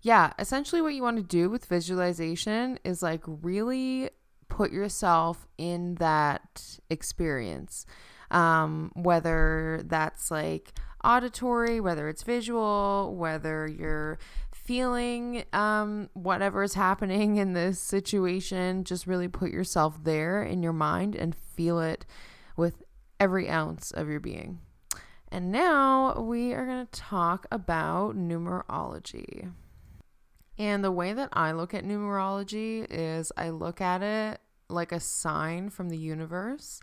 yeah, 0.00 0.32
essentially 0.38 0.82
what 0.82 0.94
you 0.94 1.02
want 1.02 1.16
to 1.16 1.22
do 1.22 1.48
with 1.48 1.64
visualization 1.66 2.78
is 2.84 3.02
like 3.02 3.22
really 3.26 4.10
put 4.48 4.72
yourself 4.72 5.46
in 5.58 5.96
that 5.96 6.78
experience. 6.90 7.86
Um, 8.30 8.92
whether 8.94 9.82
that's 9.84 10.30
like 10.30 10.72
auditory, 11.04 11.80
whether 11.80 12.08
it's 12.08 12.22
visual, 12.22 13.14
whether 13.14 13.66
you're 13.66 14.18
feeling 14.52 15.44
um, 15.52 16.08
whatever 16.14 16.62
is 16.62 16.74
happening 16.74 17.36
in 17.36 17.52
this 17.52 17.78
situation, 17.78 18.84
just 18.84 19.06
really 19.06 19.28
put 19.28 19.50
yourself 19.50 20.02
there 20.04 20.42
in 20.42 20.62
your 20.62 20.72
mind 20.72 21.14
and 21.14 21.34
feel 21.34 21.80
it 21.80 22.06
with 22.56 22.82
every 23.22 23.48
ounce 23.48 23.92
of 23.92 24.08
your 24.08 24.18
being. 24.18 24.58
And 25.30 25.52
now 25.52 26.20
we 26.20 26.52
are 26.54 26.66
going 26.66 26.84
to 26.84 27.00
talk 27.00 27.46
about 27.52 28.16
numerology. 28.16 29.52
And 30.58 30.82
the 30.82 30.90
way 30.90 31.12
that 31.12 31.28
I 31.32 31.52
look 31.52 31.72
at 31.72 31.84
numerology 31.84 32.84
is 32.90 33.30
I 33.36 33.50
look 33.50 33.80
at 33.80 34.02
it 34.02 34.40
like 34.68 34.90
a 34.90 34.98
sign 34.98 35.70
from 35.70 35.88
the 35.88 35.96
universe 35.96 36.80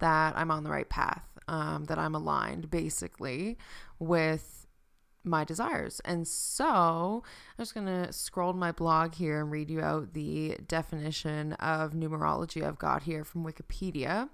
that 0.00 0.36
I'm 0.36 0.50
on 0.50 0.62
the 0.62 0.70
right 0.70 0.90
path, 0.90 1.24
um, 1.48 1.86
that 1.86 1.98
I'm 1.98 2.14
aligned 2.14 2.68
basically 2.68 3.56
with 3.98 4.66
my 5.24 5.44
desires. 5.44 6.02
And 6.04 6.28
so 6.28 7.22
I'm 7.24 7.62
just 7.62 7.72
going 7.72 7.86
to 7.86 8.12
scroll 8.12 8.52
to 8.52 8.58
my 8.58 8.72
blog 8.72 9.14
here 9.14 9.40
and 9.40 9.50
read 9.50 9.70
you 9.70 9.80
out 9.80 10.12
the 10.12 10.58
definition 10.66 11.54
of 11.54 11.92
numerology 11.92 12.62
I've 12.62 12.78
got 12.78 13.04
here 13.04 13.24
from 13.24 13.42
Wikipedia. 13.42 14.28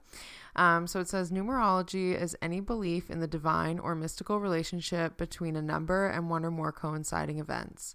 Um, 0.57 0.87
so 0.87 1.01
it 1.01 1.09
says 1.09 1.31
numerology 1.31 2.21
is 2.21 2.37
any 2.40 2.61
belief 2.61 3.11
in 3.11 3.21
the 3.21 3.27
divine 3.27 3.79
or 3.79 3.95
mystical 3.95 4.40
relationship 4.40 5.17
between 5.17 5.57
a 5.57 5.62
number 5.62 6.07
and 6.07 6.31
one 6.31 6.45
or 6.45 6.51
more 6.51 6.73
coinciding 6.73 7.38
events. 7.38 7.95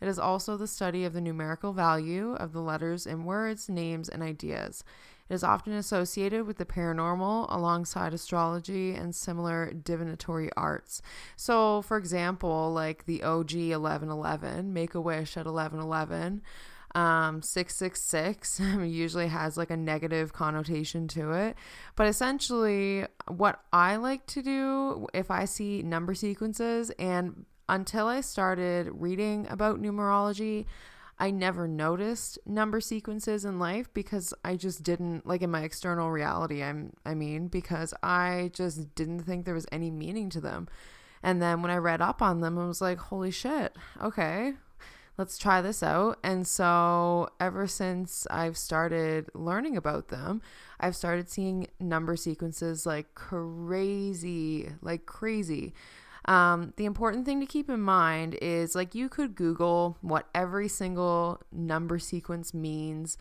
It 0.00 0.08
is 0.08 0.18
also 0.18 0.56
the 0.56 0.66
study 0.66 1.04
of 1.04 1.14
the 1.14 1.20
numerical 1.20 1.72
value 1.72 2.34
of 2.34 2.52
the 2.52 2.60
letters 2.60 3.06
in 3.06 3.24
words, 3.24 3.68
names, 3.68 4.08
and 4.08 4.22
ideas. 4.22 4.84
It 5.28 5.34
is 5.34 5.42
often 5.42 5.72
associated 5.72 6.46
with 6.46 6.58
the 6.58 6.64
paranormal 6.64 7.46
alongside 7.48 8.14
astrology 8.14 8.94
and 8.94 9.14
similar 9.14 9.72
divinatory 9.72 10.50
arts. 10.56 11.02
So, 11.34 11.82
for 11.82 11.96
example, 11.96 12.72
like 12.72 13.06
the 13.06 13.24
OG 13.24 13.54
1111, 13.54 14.72
Make 14.72 14.94
a 14.94 15.00
Wish 15.00 15.36
at 15.36 15.46
1111, 15.46 16.42
um, 16.96 17.42
666 17.42 18.58
usually 18.80 19.28
has 19.28 19.58
like 19.58 19.70
a 19.70 19.76
negative 19.76 20.32
connotation 20.32 21.06
to 21.08 21.32
it. 21.32 21.56
But 21.94 22.08
essentially, 22.08 23.04
what 23.28 23.60
I 23.72 23.96
like 23.96 24.26
to 24.28 24.42
do 24.42 25.06
if 25.12 25.30
I 25.30 25.44
see 25.44 25.82
number 25.82 26.14
sequences 26.14 26.90
and 26.98 27.44
until 27.68 28.06
I 28.06 28.22
started 28.22 28.88
reading 28.94 29.46
about 29.50 29.80
numerology, 29.80 30.64
I 31.18 31.30
never 31.30 31.68
noticed 31.68 32.38
number 32.46 32.80
sequences 32.80 33.44
in 33.44 33.58
life 33.58 33.92
because 33.92 34.32
I 34.42 34.56
just 34.56 34.82
didn't 34.82 35.26
like 35.26 35.42
in 35.42 35.50
my 35.50 35.62
external 35.62 36.10
reality 36.10 36.62
I'm 36.62 36.94
I 37.04 37.14
mean 37.14 37.48
because 37.48 37.92
I 38.02 38.50
just 38.54 38.94
didn't 38.94 39.20
think 39.20 39.44
there 39.44 39.54
was 39.54 39.66
any 39.70 39.90
meaning 39.90 40.30
to 40.30 40.40
them. 40.40 40.66
And 41.22 41.42
then 41.42 41.60
when 41.60 41.70
I 41.70 41.76
read 41.76 42.00
up 42.00 42.22
on 42.22 42.40
them 42.40 42.58
I 42.58 42.66
was 42.66 42.80
like 42.80 42.98
holy 42.98 43.30
shit. 43.30 43.76
Okay. 44.02 44.54
Let's 45.18 45.38
try 45.38 45.62
this 45.62 45.82
out. 45.82 46.18
And 46.22 46.46
so 46.46 47.28
ever 47.40 47.66
since 47.66 48.26
I've 48.30 48.56
started 48.56 49.30
learning 49.34 49.76
about 49.76 50.08
them, 50.08 50.42
I've 50.78 50.96
started 50.96 51.30
seeing 51.30 51.68
number 51.80 52.16
sequences 52.16 52.84
like 52.84 53.14
crazy, 53.14 54.70
like 54.82 55.06
crazy. 55.06 55.72
Um, 56.26 56.72
the 56.76 56.84
important 56.84 57.24
thing 57.24 57.40
to 57.40 57.46
keep 57.46 57.70
in 57.70 57.80
mind 57.80 58.36
is 58.42 58.74
like 58.74 58.94
you 58.94 59.08
could 59.08 59.36
Google 59.36 59.96
what 60.00 60.28
every 60.34 60.68
single 60.68 61.40
number 61.52 61.98
sequence 61.98 62.52
means, 62.52 63.16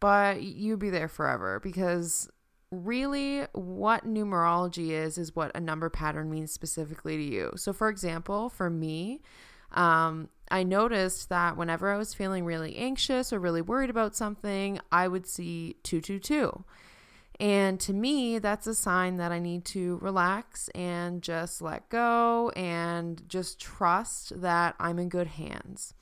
but 0.00 0.42
you'd 0.42 0.78
be 0.78 0.90
there 0.90 1.08
forever 1.08 1.60
because 1.60 2.30
really 2.70 3.42
what 3.52 4.06
numerology 4.06 4.90
is 4.90 5.18
is 5.18 5.34
what 5.36 5.50
a 5.54 5.60
number 5.60 5.90
pattern 5.90 6.30
means 6.30 6.52
specifically 6.52 7.16
to 7.16 7.22
you. 7.22 7.52
So, 7.56 7.72
for 7.72 7.88
example, 7.88 8.48
for 8.48 8.70
me, 8.70 9.20
um, 9.74 10.28
I 10.50 10.62
noticed 10.62 11.28
that 11.30 11.56
whenever 11.56 11.92
I 11.92 11.98
was 11.98 12.14
feeling 12.14 12.44
really 12.44 12.76
anxious 12.76 13.32
or 13.32 13.38
really 13.38 13.62
worried 13.62 13.90
about 13.90 14.14
something, 14.14 14.78
I 14.92 15.08
would 15.08 15.26
see 15.26 15.76
222. 15.82 16.64
And 17.40 17.80
to 17.80 17.92
me, 17.92 18.38
that's 18.38 18.66
a 18.66 18.74
sign 18.74 19.16
that 19.16 19.32
I 19.32 19.40
need 19.40 19.64
to 19.66 19.98
relax 20.00 20.68
and 20.68 21.20
just 21.22 21.60
let 21.60 21.88
go 21.88 22.50
and 22.50 23.28
just 23.28 23.60
trust 23.60 24.40
that 24.40 24.76
I'm 24.78 24.98
in 24.98 25.08
good 25.08 25.26
hands. 25.26 25.94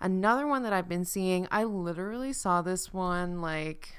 Another 0.00 0.46
one 0.46 0.62
that 0.64 0.74
I've 0.74 0.88
been 0.88 1.06
seeing, 1.06 1.48
I 1.50 1.64
literally 1.64 2.34
saw 2.34 2.60
this 2.60 2.92
one 2.92 3.40
like, 3.40 3.94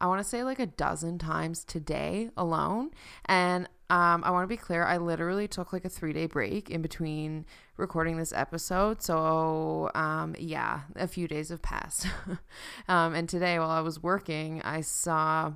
I 0.00 0.06
want 0.06 0.20
to 0.20 0.28
say 0.28 0.44
like 0.44 0.60
a 0.60 0.66
dozen 0.66 1.18
times 1.18 1.64
today 1.64 2.30
alone. 2.36 2.90
And 3.24 3.68
um, 3.94 4.24
I 4.24 4.32
want 4.32 4.42
to 4.42 4.48
be 4.48 4.56
clear, 4.56 4.84
I 4.84 4.96
literally 4.96 5.46
took 5.46 5.72
like 5.72 5.84
a 5.84 5.88
three 5.88 6.12
day 6.12 6.26
break 6.26 6.68
in 6.68 6.82
between 6.82 7.46
recording 7.76 8.16
this 8.16 8.32
episode. 8.32 9.00
So, 9.00 9.88
um, 9.94 10.34
yeah, 10.36 10.80
a 10.96 11.06
few 11.06 11.28
days 11.28 11.50
have 11.50 11.62
passed. 11.62 12.08
um, 12.88 13.14
and 13.14 13.28
today, 13.28 13.56
while 13.56 13.70
I 13.70 13.82
was 13.82 14.02
working, 14.02 14.60
I 14.62 14.80
saw 14.80 15.52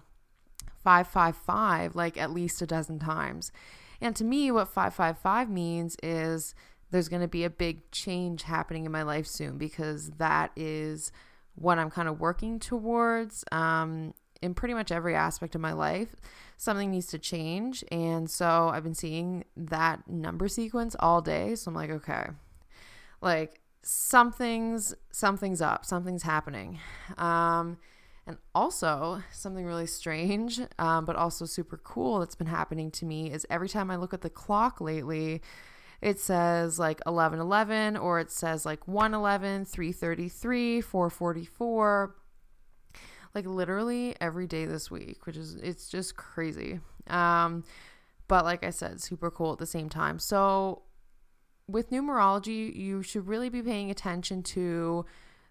555 0.85 1.96
like 1.96 2.16
at 2.16 2.31
least 2.31 2.62
a 2.62 2.66
dozen 2.66 3.01
times. 3.01 3.51
And 4.01 4.14
to 4.14 4.22
me, 4.22 4.53
what 4.53 4.68
555 4.68 5.51
means 5.51 5.96
is 6.01 6.55
there's 6.92 7.09
going 7.09 7.22
to 7.22 7.27
be 7.27 7.42
a 7.42 7.51
big 7.51 7.90
change 7.90 8.44
happening 8.44 8.87
in 8.87 8.92
my 8.92 9.03
life 9.03 9.27
soon 9.27 9.59
because 9.59 10.11
that 10.11 10.53
is 10.55 11.11
what 11.57 11.77
I'm 11.81 11.90
kind 11.90 12.07
of 12.07 12.20
working 12.20 12.61
towards. 12.61 13.44
Um, 13.51 14.14
in 14.40 14.55
pretty 14.55 14.74
much 14.74 14.92
every 14.92 15.14
aspect 15.14 15.55
of 15.55 15.61
my 15.61 15.72
life, 15.72 16.14
something 16.57 16.90
needs 16.90 17.07
to 17.09 17.18
change. 17.18 17.85
And 17.90 18.31
so 18.31 18.70
I've 18.72 18.85
been 18.85 18.94
seeing 18.94 19.44
that 19.57 20.09
number 20.09 20.48
sequence 20.48 20.94
all 21.01 21.20
day. 21.20 21.55
So 21.55 21.70
I'm 21.70 21.74
like, 21.74 21.90
okay, 21.90 22.27
like 23.20 23.61
something's 23.83 24.94
something's 25.11 25.61
up, 25.61 25.85
something's 25.85 26.22
happening. 26.22 26.79
Um, 27.16 27.79
and 28.27 28.37
also, 28.55 29.22
something 29.33 29.64
really 29.64 29.87
strange, 29.87 30.61
um, 30.79 31.07
but 31.07 31.16
also 31.16 31.46
super 31.46 31.79
cool 31.79 32.18
that's 32.18 32.35
been 32.35 32.46
happening 32.46 32.90
to 32.90 33.07
me 33.07 33.33
is 33.33 33.46
every 33.48 33.70
time 33.70 33.90
I 33.90 33.96
look 33.96 34.12
at 34.12 34.20
the 34.20 34.29
clock 34.29 34.83
lately, 34.83 35.40
it 36.03 36.20
says 36.20 36.79
like 36.79 37.01
1111 37.07 37.96
or 37.96 38.20
it 38.20 38.31
says 38.31 38.66
like 38.66 38.87
111, 38.87 39.64
333, 39.64 40.83
444 40.83 42.14
like 43.38 43.46
literally 43.46 44.16
every 44.20 44.48
day 44.48 44.64
this 44.64 44.90
week, 44.90 45.24
which 45.24 45.37
is 45.37 45.55
it's 45.57 45.88
just 45.88 46.16
crazy. 46.16 46.81
Um, 47.07 47.64
but 48.27 48.44
like 48.44 48.64
I 48.64 48.70
said, 48.70 49.01
super 49.01 49.31
cool 49.31 49.53
at 49.53 49.59
the 49.59 49.66
same 49.66 49.88
time. 49.88 50.18
So 50.18 50.83
with 51.68 51.90
numerology, 51.90 52.74
you 52.74 53.03
should 53.03 53.29
really 53.29 53.48
be 53.48 53.62
paying 53.62 53.90
attention 53.90 54.42
to 54.42 55.07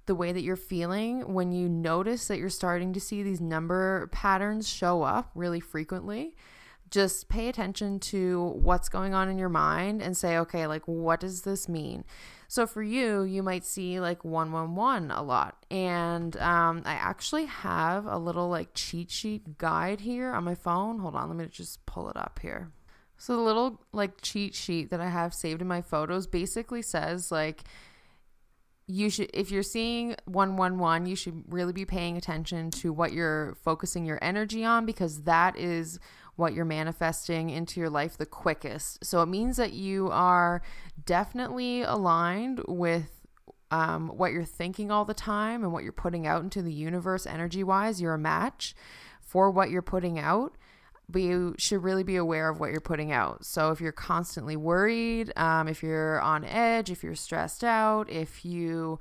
the 0.05 0.15
way 0.15 0.33
that 0.33 0.41
you're 0.41 0.55
feeling 0.55 1.33
when 1.33 1.51
you 1.51 1.69
notice 1.69 2.27
that 2.27 2.39
you're 2.39 2.49
starting 2.49 2.91
to 2.93 2.99
see 2.99 3.23
these 3.23 3.39
number 3.41 4.07
patterns 4.11 4.67
show 4.67 5.03
up 5.03 5.31
really 5.33 5.59
frequently 5.59 6.35
just 6.89 7.27
pay 7.27 7.49
attention 7.49 7.99
to 7.99 8.53
what's 8.55 8.89
going 8.89 9.13
on 9.13 9.29
in 9.29 9.37
your 9.37 9.49
mind 9.49 10.01
and 10.01 10.15
say, 10.15 10.37
okay, 10.37 10.67
like, 10.67 10.83
what 10.85 11.19
does 11.19 11.41
this 11.41 11.67
mean? 11.67 12.03
So 12.47 12.65
for 12.65 12.81
you, 12.81 13.23
you 13.23 13.43
might 13.43 13.65
see 13.65 13.99
like 13.99 14.23
111 14.23 15.11
a 15.11 15.21
lot. 15.21 15.65
And 15.69 16.35
um, 16.37 16.81
I 16.85 16.93
actually 16.93 17.45
have 17.45 18.05
a 18.05 18.17
little 18.17 18.49
like 18.49 18.69
cheat 18.73 19.11
sheet 19.11 19.57
guide 19.57 20.01
here 20.01 20.31
on 20.31 20.43
my 20.43 20.55
phone. 20.55 20.99
Hold 20.99 21.15
on, 21.15 21.27
let 21.27 21.37
me 21.37 21.45
just 21.47 21.85
pull 21.85 22.09
it 22.09 22.15
up 22.15 22.39
here. 22.41 22.71
So 23.17 23.35
the 23.35 23.41
little 23.41 23.81
like 23.91 24.21
cheat 24.21 24.55
sheet 24.55 24.91
that 24.91 25.01
I 25.01 25.09
have 25.09 25.33
saved 25.33 25.61
in 25.61 25.67
my 25.67 25.81
photos 25.81 26.27
basically 26.27 26.81
says 26.81 27.31
like, 27.31 27.63
you 28.89 29.09
should 29.09 29.29
if 29.33 29.51
you're 29.51 29.63
seeing 29.63 30.15
111 30.25 31.07
you 31.07 31.15
should 31.15 31.43
really 31.51 31.73
be 31.73 31.83
paying 31.83 32.15
attention 32.15 32.71
to 32.71 32.93
what 32.93 33.11
you're 33.11 33.57
focusing 33.61 34.05
your 34.05 34.17
energy 34.21 34.63
on 34.63 34.85
because 34.85 35.23
that 35.23 35.57
is 35.57 35.99
what 36.37 36.53
you're 36.53 36.65
manifesting 36.65 37.49
into 37.49 37.79
your 37.79 37.89
life 37.89 38.15
the 38.15 38.25
quickest. 38.25 39.03
So 39.03 39.21
it 39.21 39.25
means 39.25 39.57
that 39.57 39.73
you 39.73 40.09
are 40.11 40.61
definitely 41.05 41.81
aligned 41.81 42.61
with 42.67 43.25
um, 43.71 44.09
what 44.09 44.31
you're 44.31 44.45
thinking 44.45 44.91
all 44.91 45.03
the 45.03 45.13
time 45.13 45.63
and 45.63 45.73
what 45.73 45.83
you're 45.83 45.91
putting 45.91 46.25
out 46.25 46.43
into 46.43 46.61
the 46.61 46.71
universe 46.71 47.25
energy 47.25 47.63
wise. 47.63 47.99
You're 47.99 48.13
a 48.13 48.19
match 48.19 48.75
for 49.19 49.51
what 49.51 49.69
you're 49.69 49.81
putting 49.81 50.17
out. 50.17 50.55
But 51.09 51.21
you 51.21 51.55
should 51.57 51.83
really 51.83 52.03
be 52.03 52.17
aware 52.17 52.49
of 52.49 52.59
what 52.59 52.71
you're 52.71 52.81
putting 52.81 53.13
out. 53.13 53.45
So, 53.45 53.71
if 53.71 53.79
you're 53.79 53.93
constantly 53.93 54.57
worried, 54.57 55.31
um, 55.37 55.69
if 55.69 55.81
you're 55.81 56.19
on 56.19 56.43
edge, 56.43 56.91
if 56.91 57.01
you're 57.01 57.15
stressed 57.15 57.63
out, 57.63 58.09
if 58.09 58.43
you 58.43 58.99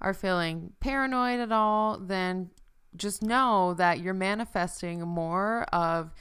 are 0.00 0.12
feeling 0.12 0.72
paranoid 0.80 1.38
at 1.38 1.52
all, 1.52 1.96
then 1.96 2.50
just 2.96 3.22
know 3.22 3.72
that 3.74 4.00
you're 4.00 4.14
manifesting 4.14 5.00
more 5.02 5.62
of 5.72 6.12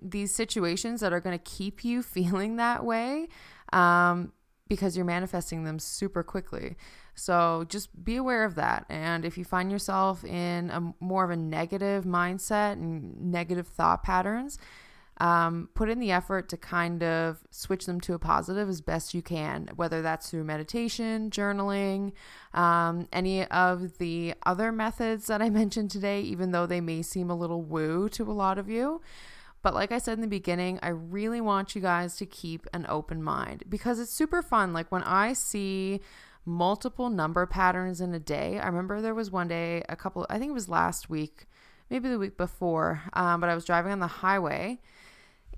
these 0.00 0.34
situations 0.34 1.00
that 1.00 1.12
are 1.12 1.20
going 1.20 1.38
to 1.38 1.44
keep 1.44 1.84
you 1.84 2.02
feeling 2.02 2.56
that 2.56 2.84
way 2.84 3.28
um, 3.72 4.32
because 4.68 4.96
you're 4.96 5.06
manifesting 5.06 5.64
them 5.64 5.78
super 5.78 6.22
quickly. 6.22 6.76
So 7.14 7.66
just 7.68 8.04
be 8.04 8.16
aware 8.16 8.44
of 8.44 8.54
that. 8.54 8.86
And 8.88 9.24
if 9.24 9.36
you 9.36 9.44
find 9.44 9.70
yourself 9.70 10.24
in 10.24 10.70
a 10.70 10.94
more 11.00 11.24
of 11.24 11.30
a 11.30 11.36
negative 11.36 12.04
mindset 12.04 12.72
and 12.72 13.30
negative 13.30 13.68
thought 13.68 14.02
patterns, 14.02 14.58
um, 15.18 15.68
put 15.74 15.90
in 15.90 16.00
the 16.00 16.10
effort 16.10 16.48
to 16.48 16.56
kind 16.56 17.02
of 17.02 17.44
switch 17.50 17.86
them 17.86 18.00
to 18.00 18.14
a 18.14 18.18
positive 18.18 18.68
as 18.68 18.80
best 18.80 19.12
you 19.14 19.22
can, 19.22 19.68
whether 19.76 20.00
that's 20.00 20.30
through 20.30 20.44
meditation, 20.44 21.30
journaling, 21.30 22.12
um, 22.54 23.06
any 23.12 23.44
of 23.46 23.98
the 23.98 24.34
other 24.44 24.72
methods 24.72 25.26
that 25.26 25.42
I 25.42 25.50
mentioned 25.50 25.90
today, 25.90 26.22
even 26.22 26.52
though 26.52 26.66
they 26.66 26.80
may 26.80 27.02
seem 27.02 27.30
a 27.30 27.36
little 27.36 27.62
woo 27.62 28.08
to 28.10 28.24
a 28.24 28.32
lot 28.32 28.58
of 28.58 28.70
you. 28.70 29.02
But 29.62 29.74
like 29.74 29.92
I 29.92 29.98
said 29.98 30.14
in 30.14 30.20
the 30.20 30.26
beginning, 30.26 30.78
I 30.82 30.88
really 30.88 31.40
want 31.40 31.74
you 31.74 31.80
guys 31.80 32.16
to 32.16 32.26
keep 32.26 32.66
an 32.74 32.84
open 32.88 33.22
mind 33.22 33.64
because 33.68 34.00
it's 34.00 34.12
super 34.12 34.42
fun. 34.42 34.72
Like 34.72 34.90
when 34.90 35.04
I 35.04 35.32
see 35.32 36.00
multiple 36.44 37.08
number 37.08 37.46
patterns 37.46 38.00
in 38.00 38.12
a 38.12 38.18
day, 38.18 38.58
I 38.58 38.66
remember 38.66 39.00
there 39.00 39.14
was 39.14 39.30
one 39.30 39.48
day, 39.48 39.84
a 39.88 39.94
couple, 39.94 40.26
I 40.28 40.38
think 40.38 40.50
it 40.50 40.54
was 40.54 40.68
last 40.68 41.08
week, 41.08 41.46
maybe 41.90 42.08
the 42.08 42.18
week 42.18 42.36
before, 42.36 43.02
um, 43.12 43.40
but 43.40 43.48
I 43.48 43.54
was 43.54 43.64
driving 43.64 43.92
on 43.92 44.00
the 44.00 44.06
highway 44.08 44.80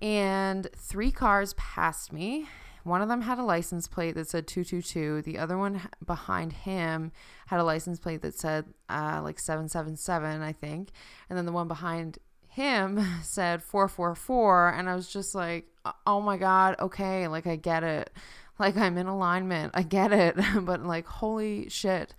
and 0.03 0.69
three 0.77 1.11
cars 1.11 1.55
passed 1.55 2.12
me. 2.12 2.47
One 2.83 3.01
of 3.01 3.09
them 3.09 3.23
had 3.23 3.38
a 3.38 3.43
license 3.43 3.88
plate 3.88 4.14
that 4.17 4.29
said 4.29 4.47
222. 4.47 5.23
The 5.23 5.38
other 5.38 5.57
one 5.57 5.81
behind 6.05 6.53
him 6.53 7.12
had 7.47 7.59
a 7.59 7.64
license 7.64 7.99
plate 7.99 8.21
that 8.21 8.35
said 8.35 8.67
uh, 8.90 9.23
like 9.25 9.38
777, 9.38 10.43
I 10.43 10.53
think. 10.53 10.90
And 11.31 11.38
then 11.38 11.47
the 11.47 11.53
one 11.53 11.69
behind 11.69 12.19
him 12.55 13.05
said 13.23 13.62
444 13.62 14.71
and 14.71 14.88
I 14.88 14.95
was 14.95 15.09
just 15.09 15.35
like, 15.35 15.67
"Oh 16.07 16.21
my 16.21 16.37
god, 16.37 16.77
okay, 16.81 17.29
like 17.29 17.47
I 17.47 17.57
get 17.57 17.83
it. 17.85 18.11
Like 18.59 18.77
I'm 18.77 18.97
in 18.99 19.07
alignment. 19.07 19.73
I 19.75 19.83
get 19.83 20.12
it." 20.12 20.37
but 20.62 20.85
like 20.85 21.07
holy 21.07 21.69
shit. 21.69 22.14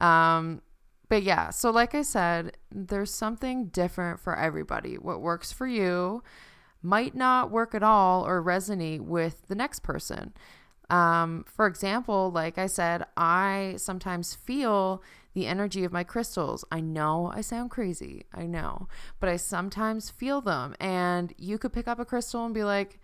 Um 0.00 0.62
but 1.08 1.22
yeah, 1.22 1.50
so 1.50 1.70
like 1.70 1.94
I 1.94 2.02
said, 2.02 2.56
there's 2.70 3.12
something 3.14 3.66
different 3.68 4.20
for 4.20 4.36
everybody. 4.36 4.96
What 4.96 5.22
works 5.22 5.52
for 5.52 5.66
you 5.66 6.22
might 6.82 7.14
not 7.14 7.50
work 7.50 7.74
at 7.74 7.82
all 7.82 8.26
or 8.26 8.42
resonate 8.42 9.00
with 9.00 9.46
the 9.48 9.54
next 9.54 9.80
person. 9.80 10.34
Um, 10.90 11.44
for 11.46 11.66
example, 11.66 12.30
like 12.30 12.58
I 12.58 12.66
said, 12.66 13.04
I 13.16 13.74
sometimes 13.76 14.34
feel 14.34 15.02
the 15.34 15.46
energy 15.46 15.84
of 15.84 15.92
my 15.92 16.04
crystals. 16.04 16.64
I 16.70 16.80
know 16.80 17.30
I 17.34 17.40
sound 17.40 17.70
crazy, 17.70 18.24
I 18.32 18.46
know, 18.46 18.88
but 19.20 19.28
I 19.28 19.36
sometimes 19.36 20.10
feel 20.10 20.40
them. 20.40 20.74
And 20.80 21.32
you 21.36 21.58
could 21.58 21.72
pick 21.72 21.88
up 21.88 21.98
a 21.98 22.04
crystal 22.04 22.44
and 22.44 22.54
be 22.54 22.64
like, 22.64 23.00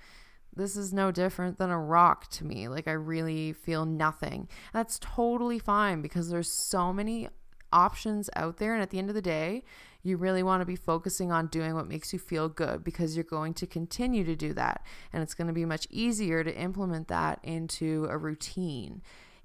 this 0.57 0.77
is 0.77 0.93
no 0.93 1.11
different 1.11 1.59
than 1.59 1.71
a 1.71 1.79
rock 1.79 2.31
to 2.31 2.45
me. 2.45 2.69
Like, 2.69 2.87
I 2.87 2.93
really 2.93 3.53
feel 3.53 3.85
nothing. 3.85 4.49
That's 4.73 4.99
totally 5.01 5.59
fine 5.59 6.01
because 6.01 6.31
there's 6.31 6.51
so 6.51 6.93
many 6.93 7.29
options 7.73 8.31
out 8.37 8.59
there. 8.59 8.73
And 8.73 8.83
at 8.83 8.91
the 8.91 8.99
end 8.99 9.09
of 9.09 9.15
the 9.15 9.23
day, 9.23 9.65
you 10.03 10.17
really 10.17 10.43
want 10.43 10.61
to 10.61 10.67
be 10.67 10.77
focusing 10.77 11.33
on 11.33 11.49
doing 11.49 11.75
what 11.75 11.89
makes 11.89 12.13
you 12.13 12.19
feel 12.19 12.49
good 12.49 12.85
because 12.85 13.17
you're 13.17 13.25
going 13.25 13.55
to 13.55 13.67
continue 13.67 14.23
to 14.25 14.37
do 14.37 14.53
that. 14.53 14.85
And 15.13 15.23
it's 15.23 15.35
going 15.35 15.49
to 15.49 15.53
be 15.53 15.65
much 15.65 15.89
easier 15.91 16.45
to 16.45 16.57
implement 16.57 17.09
that 17.09 17.41
into 17.43 18.07
a 18.11 18.19
routine 18.19 19.03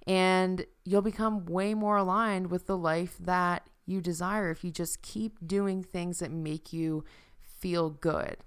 and 0.08 0.66
you'll 0.86 1.02
become 1.02 1.46
way 1.46 1.74
more 1.74 1.98
aligned 1.98 2.52
with 2.52 2.66
the 2.68 2.78
life 2.78 3.18
that 3.20 3.68
you 3.86 4.02
desire 4.02 4.52
if 4.52 4.64
you 4.64 4.72
just 4.72 5.02
keep 5.02 5.46
doing 5.46 5.84
things 5.84 6.20
that 6.20 6.32
make 6.32 6.72
you 6.72 7.04
feel 7.42 7.90
good. 7.90 8.38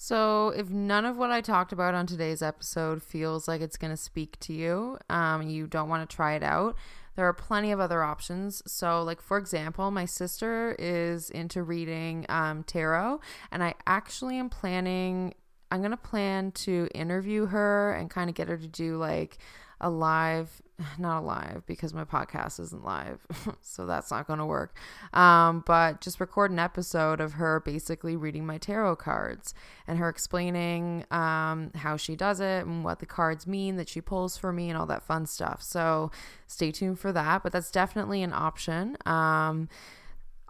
So, 0.00 0.50
if 0.50 0.70
none 0.70 1.04
of 1.04 1.16
what 1.16 1.32
I 1.32 1.40
talked 1.40 1.72
about 1.72 1.92
on 1.92 2.06
today's 2.06 2.40
episode 2.40 3.02
feels 3.02 3.48
like 3.48 3.60
it's 3.60 3.76
going 3.76 3.90
to 3.90 3.96
speak 3.96 4.38
to 4.40 4.52
you, 4.52 4.96
um, 5.10 5.42
you 5.42 5.66
don't 5.66 5.88
want 5.88 6.08
to 6.08 6.16
try 6.16 6.34
it 6.34 6.42
out, 6.44 6.76
there 7.16 7.26
are 7.26 7.32
plenty 7.32 7.72
of 7.72 7.80
other 7.80 8.04
options. 8.04 8.62
So, 8.64 9.02
like 9.02 9.20
for 9.20 9.38
example, 9.38 9.90
my 9.90 10.04
sister 10.04 10.76
is 10.78 11.30
into 11.30 11.64
reading 11.64 12.26
um, 12.28 12.62
tarot, 12.62 13.20
and 13.50 13.60
I 13.60 13.74
actually 13.88 14.38
am 14.38 14.48
planning. 14.48 15.34
I'm 15.72 15.82
gonna 15.82 15.96
plan 15.96 16.52
to 16.52 16.88
interview 16.94 17.46
her 17.46 17.92
and 17.92 18.08
kind 18.08 18.30
of 18.30 18.36
get 18.36 18.48
her 18.48 18.56
to 18.56 18.68
do 18.68 18.98
like 18.98 19.38
a 19.80 19.90
live 19.90 20.62
not 20.98 21.20
alive 21.20 21.62
because 21.66 21.92
my 21.92 22.04
podcast 22.04 22.60
isn't 22.60 22.84
live 22.84 23.26
so 23.60 23.86
that's 23.86 24.10
not 24.10 24.26
going 24.26 24.38
to 24.38 24.46
work 24.46 24.76
um, 25.12 25.62
but 25.66 26.00
just 26.00 26.20
record 26.20 26.50
an 26.50 26.58
episode 26.58 27.20
of 27.20 27.34
her 27.34 27.60
basically 27.60 28.16
reading 28.16 28.46
my 28.46 28.58
tarot 28.58 28.96
cards 28.96 29.54
and 29.86 29.98
her 29.98 30.08
explaining 30.08 31.04
um, 31.10 31.70
how 31.74 31.96
she 31.96 32.16
does 32.16 32.40
it 32.40 32.66
and 32.66 32.84
what 32.84 32.98
the 32.98 33.06
cards 33.06 33.46
mean 33.46 33.76
that 33.76 33.88
she 33.88 34.00
pulls 34.00 34.36
for 34.36 34.52
me 34.52 34.68
and 34.68 34.78
all 34.78 34.86
that 34.86 35.02
fun 35.02 35.26
stuff. 35.26 35.62
So 35.62 36.10
stay 36.46 36.70
tuned 36.70 36.98
for 36.98 37.12
that 37.12 37.42
but 37.42 37.52
that's 37.52 37.70
definitely 37.70 38.22
an 38.22 38.32
option. 38.32 38.96
Um, 39.06 39.68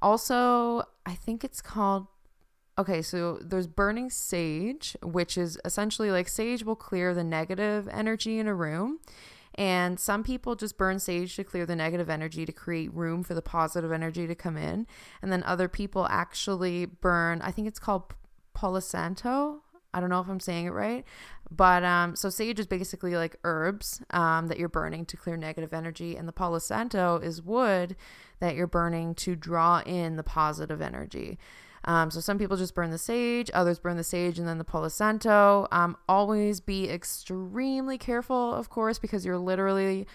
also 0.01 0.85
i 1.07 1.15
think 1.15 1.43
it's 1.43 1.61
called 1.61 2.07
Okay, 2.79 3.03
so 3.03 3.39
there's 3.43 3.67
burning 3.67 4.09
sage, 4.09 4.97
which 5.03 5.37
is 5.37 5.59
essentially 5.65 6.13
like 6.13 6.29
sage 6.29 6.63
will 6.63 6.77
clear 6.77 7.13
the 7.13 7.25
negative 7.25 7.89
energy 7.91 8.39
in 8.39 8.47
a 8.47 8.55
room. 8.55 9.01
And 9.57 9.99
some 9.99 10.23
people 10.23 10.55
just 10.55 10.79
burn 10.79 11.01
sage 11.01 11.35
to 11.35 11.43
clear 11.43 11.67
the 11.67 11.75
negative 11.75 12.09
energy 12.09 12.47
to 12.47 12.53
create 12.53 12.95
room 12.95 13.25
for 13.25 13.35
the 13.35 13.43
positive 13.43 13.91
energy 13.91 14.29
to 14.29 14.35
come 14.37 14.57
in. 14.57 14.87
And 15.21 15.33
then 15.33 15.43
other 15.43 15.67
people 15.67 16.07
actually 16.09 16.87
burn, 16.87 17.43
I 17.43 17.51
think 17.51 17.67
it's 17.67 17.81
called 17.81 18.15
Palo 18.55 18.79
Santo. 18.79 19.63
I 19.93 19.99
don't 19.99 20.11
know 20.11 20.21
if 20.21 20.29
I'm 20.29 20.39
saying 20.39 20.67
it 20.67 20.71
right, 20.71 21.05
but 21.51 21.83
um, 21.83 22.15
so 22.15 22.29
sage 22.31 22.61
is 22.61 22.67
basically 22.67 23.17
like 23.17 23.37
herbs 23.43 24.03
um, 24.11 24.47
that 24.47 24.59
you're 24.59 24.69
burning 24.69 25.07
to 25.07 25.17
clear 25.17 25.37
negative 25.37 25.73
energy, 25.73 26.15
and 26.15 26.29
the 26.29 26.33
Palo 26.33 26.59
Santo 26.59 27.17
is 27.17 27.43
wood 27.43 27.97
that 28.39 28.55
you're 28.55 28.67
burning 28.67 29.15
to 29.17 29.35
draw 29.35 29.81
in 29.81 30.17
the 30.17 30.23
positive 30.23 30.83
energy. 30.83 31.39
Um, 31.85 32.11
so 32.11 32.21
some 32.21 32.39
people 32.39 32.57
just 32.57 32.75
burn 32.75 32.91
the 32.91 32.99
sage, 32.99 33.51
others 33.55 33.79
burn 33.79 33.97
the 33.97 34.05
sage 34.05 34.39
and 34.39 34.47
then 34.47 34.59
the 34.59 34.65
Palo 34.65 34.89
Santo. 34.89 35.67
Um, 35.71 35.97
always 36.09 36.61
be 36.61 36.89
extremely 36.89 37.99
careful, 37.99 38.55
of 38.55 38.69
course, 38.71 38.99
because 38.99 39.25
you're 39.25 39.39
literally 39.39 40.07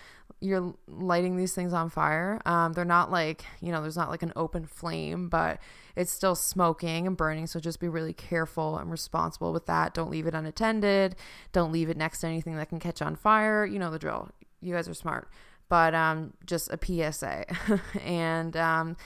you're 0.43 0.73
lighting 0.87 1.37
these 1.37 1.53
things 1.53 1.73
on 1.73 1.89
fire. 1.89 2.41
Um, 2.45 2.73
they're 2.73 2.83
not 2.83 3.09
like, 3.09 3.45
you 3.61 3.71
know, 3.71 3.81
there's 3.81 3.95
not 3.95 4.09
like 4.09 4.23
an 4.23 4.33
open 4.35 4.65
flame, 4.65 5.29
but 5.29 5.59
it's 5.95 6.11
still 6.11 6.35
smoking 6.35 7.07
and 7.07 7.15
burning. 7.15 7.47
So 7.47 7.59
just 7.59 7.79
be 7.79 7.87
really 7.87 8.13
careful 8.13 8.77
and 8.77 8.91
responsible 8.91 9.53
with 9.53 9.65
that. 9.67 9.93
Don't 9.93 10.11
leave 10.11 10.27
it 10.27 10.33
unattended. 10.33 11.15
Don't 11.53 11.71
leave 11.71 11.89
it 11.89 11.97
next 11.97 12.19
to 12.21 12.27
anything 12.27 12.57
that 12.57 12.69
can 12.69 12.79
catch 12.79 13.01
on 13.01 13.15
fire. 13.15 13.65
You 13.65 13.79
know 13.79 13.89
the 13.89 13.99
drill. 13.99 14.29
You 14.61 14.73
guys 14.73 14.89
are 14.89 14.93
smart. 14.93 15.29
But 15.69 15.95
um, 15.95 16.33
just 16.45 16.69
a 16.71 16.77
PSA. 16.77 17.45
and 18.03 18.57
um, 18.57 18.97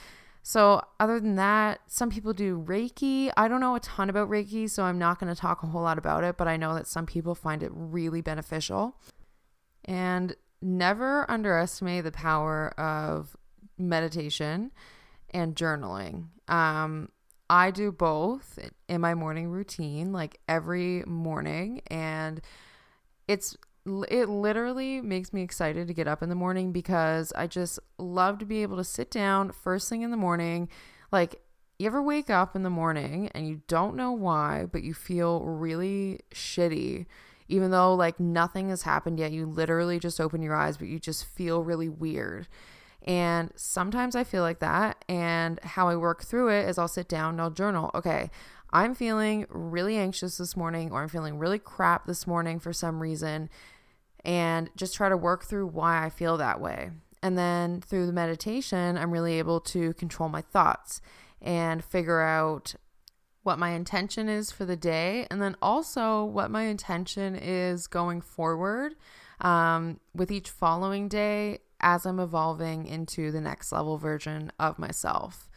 so, 0.48 0.80
other 0.98 1.20
than 1.20 1.36
that, 1.36 1.82
some 1.88 2.08
people 2.08 2.32
do 2.32 2.58
Reiki. 2.58 3.30
I 3.36 3.48
don't 3.48 3.60
know 3.60 3.74
a 3.74 3.80
ton 3.80 4.08
about 4.08 4.30
Reiki, 4.30 4.70
so 4.70 4.82
I'm 4.82 4.98
not 4.98 5.20
going 5.20 5.28
to 5.28 5.38
talk 5.38 5.62
a 5.62 5.66
whole 5.66 5.82
lot 5.82 5.98
about 5.98 6.24
it, 6.24 6.38
but 6.38 6.48
I 6.48 6.56
know 6.56 6.72
that 6.72 6.86
some 6.86 7.04
people 7.04 7.34
find 7.34 7.62
it 7.62 7.70
really 7.74 8.22
beneficial. 8.22 8.96
And 9.84 10.34
never 10.62 11.30
underestimate 11.30 12.04
the 12.04 12.12
power 12.12 12.70
of 12.80 13.36
meditation 13.76 14.72
and 15.34 15.54
journaling. 15.54 16.28
Um, 16.48 17.10
I 17.50 17.70
do 17.70 17.92
both 17.92 18.58
in 18.88 19.02
my 19.02 19.14
morning 19.14 19.50
routine, 19.50 20.14
like 20.14 20.40
every 20.48 21.04
morning, 21.04 21.82
and 21.88 22.40
it's 23.26 23.54
it 24.08 24.28
literally 24.28 25.00
makes 25.00 25.32
me 25.32 25.42
excited 25.42 25.88
to 25.88 25.94
get 25.94 26.08
up 26.08 26.22
in 26.22 26.28
the 26.28 26.34
morning 26.34 26.72
because 26.72 27.32
I 27.32 27.46
just 27.46 27.78
love 27.98 28.38
to 28.38 28.44
be 28.44 28.62
able 28.62 28.76
to 28.76 28.84
sit 28.84 29.10
down 29.10 29.52
first 29.52 29.88
thing 29.88 30.02
in 30.02 30.10
the 30.10 30.16
morning. 30.16 30.68
Like, 31.10 31.40
you 31.78 31.86
ever 31.86 32.02
wake 32.02 32.30
up 32.30 32.56
in 32.56 32.62
the 32.62 32.70
morning 32.70 33.30
and 33.34 33.46
you 33.46 33.62
don't 33.68 33.96
know 33.96 34.12
why, 34.12 34.66
but 34.70 34.82
you 34.82 34.94
feel 34.94 35.40
really 35.44 36.20
shitty 36.32 37.06
even 37.48 37.70
though 37.70 37.94
like 37.94 38.20
nothing 38.20 38.68
has 38.68 38.82
happened 38.82 39.18
yet. 39.18 39.32
You 39.32 39.46
literally 39.46 39.98
just 39.98 40.20
open 40.20 40.42
your 40.42 40.54
eyes, 40.54 40.76
but 40.76 40.88
you 40.88 40.98
just 40.98 41.24
feel 41.24 41.64
really 41.64 41.88
weird. 41.88 42.46
And 43.02 43.50
sometimes 43.56 44.14
I 44.14 44.24
feel 44.24 44.42
like 44.42 44.58
that. 44.58 45.04
And 45.08 45.58
how 45.62 45.88
I 45.88 45.96
work 45.96 46.22
through 46.22 46.50
it 46.50 46.68
is 46.68 46.78
I'll 46.78 46.88
sit 46.88 47.08
down 47.08 47.34
and 47.34 47.40
I'll 47.40 47.50
journal. 47.50 47.90
Okay, 47.94 48.30
I'm 48.70 48.94
feeling 48.94 49.46
really 49.48 49.96
anxious 49.96 50.36
this 50.36 50.56
morning, 50.56 50.92
or 50.92 51.02
I'm 51.02 51.08
feeling 51.08 51.38
really 51.38 51.58
crap 51.58 52.06
this 52.06 52.26
morning 52.26 52.60
for 52.60 52.72
some 52.72 53.00
reason. 53.00 53.48
And 54.24 54.70
just 54.76 54.94
try 54.94 55.08
to 55.08 55.16
work 55.16 55.44
through 55.44 55.68
why 55.68 56.04
I 56.04 56.10
feel 56.10 56.36
that 56.36 56.60
way. 56.60 56.90
And 57.22 57.36
then 57.36 57.80
through 57.80 58.06
the 58.06 58.12
meditation, 58.12 58.96
I'm 58.98 59.10
really 59.10 59.38
able 59.38 59.60
to 59.60 59.94
control 59.94 60.28
my 60.28 60.42
thoughts 60.42 61.00
and 61.40 61.84
figure 61.84 62.20
out 62.20 62.74
what 63.42 63.58
my 63.58 63.70
intention 63.70 64.28
is 64.28 64.50
for 64.50 64.64
the 64.64 64.76
day, 64.76 65.26
and 65.30 65.40
then 65.40 65.56
also 65.62 66.22
what 66.24 66.50
my 66.50 66.64
intention 66.64 67.34
is 67.34 67.86
going 67.86 68.20
forward 68.20 68.94
um, 69.40 69.98
with 70.14 70.30
each 70.30 70.50
following 70.50 71.08
day 71.08 71.58
as 71.80 72.04
I'm 72.04 72.20
evolving 72.20 72.86
into 72.86 73.30
the 73.30 73.40
next 73.40 73.72
level 73.72 73.96
version 73.96 74.52
of 74.58 74.78
myself. 74.78 75.48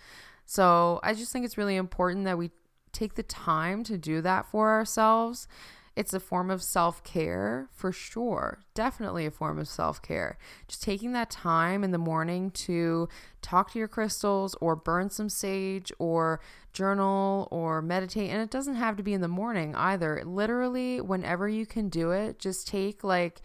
So 0.45 0.99
I 1.03 1.13
just 1.13 1.33
think 1.33 1.45
it's 1.45 1.57
really 1.57 1.75
important 1.75 2.25
that 2.25 2.37
we 2.37 2.51
take 2.91 3.15
the 3.15 3.23
time 3.23 3.83
to 3.85 3.97
do 3.97 4.21
that 4.21 4.45
for 4.45 4.69
ourselves 4.69 5.47
it's 5.95 6.13
a 6.13 6.19
form 6.19 6.49
of 6.49 6.63
self 6.63 7.03
care 7.03 7.67
for 7.71 7.91
sure. 7.91 8.59
Definitely 8.73 9.25
a 9.25 9.31
form 9.31 9.59
of 9.59 9.67
self 9.67 10.01
care. 10.01 10.37
Just 10.67 10.83
taking 10.83 11.11
that 11.13 11.29
time 11.29 11.83
in 11.83 11.91
the 11.91 11.97
morning 11.97 12.51
to 12.51 13.09
talk 13.41 13.71
to 13.71 13.79
your 13.79 13.87
crystals 13.87 14.55
or 14.61 14.75
burn 14.75 15.09
some 15.09 15.29
sage 15.29 15.91
or 15.99 16.39
journal 16.71 17.47
or 17.51 17.81
meditate. 17.81 18.29
And 18.29 18.41
it 18.41 18.49
doesn't 18.49 18.75
have 18.75 18.95
to 18.97 19.03
be 19.03 19.13
in 19.13 19.21
the 19.21 19.27
morning 19.27 19.75
either. 19.75 20.21
Literally, 20.25 21.01
whenever 21.01 21.49
you 21.49 21.65
can 21.65 21.89
do 21.89 22.11
it, 22.11 22.39
just 22.39 22.67
take 22.67 23.03
like 23.03 23.41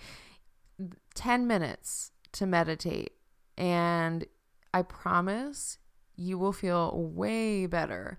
10 1.15 1.47
minutes 1.47 2.13
to 2.33 2.47
meditate. 2.47 3.13
And 3.59 4.25
I 4.73 4.83
promise 4.83 5.79
you 6.15 6.39
will 6.39 6.53
feel 6.53 6.93
way 6.97 7.67
better 7.67 8.19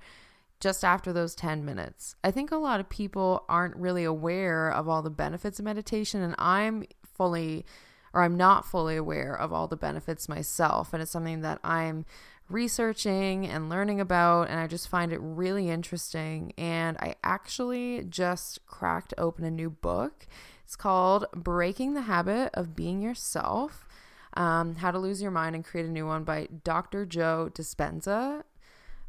just 0.59 0.83
after 0.83 1.13
those 1.13 1.35
10 1.35 1.63
minutes. 1.63 2.15
I 2.23 2.31
think 2.31 2.51
a 2.51 2.57
lot 2.57 2.79
of 2.79 2.89
people 2.89 3.45
aren't 3.47 3.75
really 3.75 4.03
aware 4.03 4.71
of 4.71 4.89
all 4.89 5.01
the 5.01 5.09
benefits 5.09 5.59
of 5.59 5.65
meditation, 5.65 6.21
and 6.21 6.35
I'm 6.37 6.85
fully 7.03 7.65
or 8.13 8.23
I'm 8.23 8.35
not 8.35 8.65
fully 8.65 8.95
aware 8.95 9.35
of 9.35 9.53
all 9.53 9.67
the 9.67 9.77
benefits 9.77 10.27
myself. 10.27 10.91
And 10.91 11.03
it's 11.03 11.11
something 11.11 11.41
that 11.41 11.59
I'm 11.63 12.03
researching 12.49 13.45
and 13.45 13.69
learning 13.69 13.99
about, 13.99 14.49
and 14.49 14.59
I 14.59 14.65
just 14.67 14.87
find 14.87 15.11
it 15.11 15.19
really 15.21 15.69
interesting. 15.69 16.53
And 16.57 16.97
I 16.97 17.15
actually 17.23 18.05
just 18.09 18.65
cracked 18.65 19.13
open 19.17 19.43
a 19.43 19.51
new 19.51 19.69
book. 19.69 20.25
It's 20.63 20.75
called 20.75 21.25
Breaking 21.35 21.93
the 21.93 22.01
Habit 22.01 22.49
of 22.53 22.75
Being 22.75 23.01
Yourself. 23.01 23.87
Um, 24.33 24.75
How 24.75 24.91
to 24.91 24.99
Lose 24.99 25.21
Your 25.21 25.31
Mind 25.31 25.55
and 25.55 25.63
Create 25.63 25.85
a 25.85 25.91
New 25.91 26.07
One 26.07 26.23
by 26.23 26.47
Dr. 26.63 27.05
Joe 27.05 27.51
Dispenza 27.53 28.43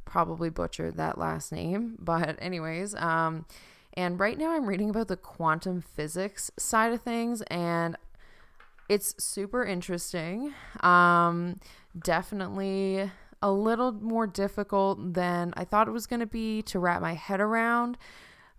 probably 0.09 0.51
butchered 0.51 0.97
that 0.97 1.18
last 1.18 1.53
name, 1.53 1.97
but 2.01 2.37
anyways, 2.40 2.94
um, 2.94 3.44
and 3.94 4.18
right 4.18 4.38
now 4.38 4.53
I'm 4.53 4.66
reading 4.66 4.90
about 4.90 5.09
the 5.09 5.16
quantum 5.16 5.83
physics 5.83 6.51
side 6.57 6.92
of 6.92 7.03
things, 7.03 7.42
and 7.42 7.97
it's 8.88 9.23
super 9.23 9.64
interesting. 9.64 10.55
Um, 10.81 11.61
definitely 11.99 13.11
a 13.42 13.53
little 13.53 13.92
more 13.92 14.27
difficult 14.27 15.14
than 15.14 15.53
I 15.57 15.64
thought 15.64 15.88
it 15.88 15.92
was 15.92 16.07
going 16.07 16.21
to 16.21 16.27
be 16.27 16.62
to 16.62 16.79
wrap 16.79 17.01
my 17.01 17.14
head 17.14 17.40
around, 17.40 17.99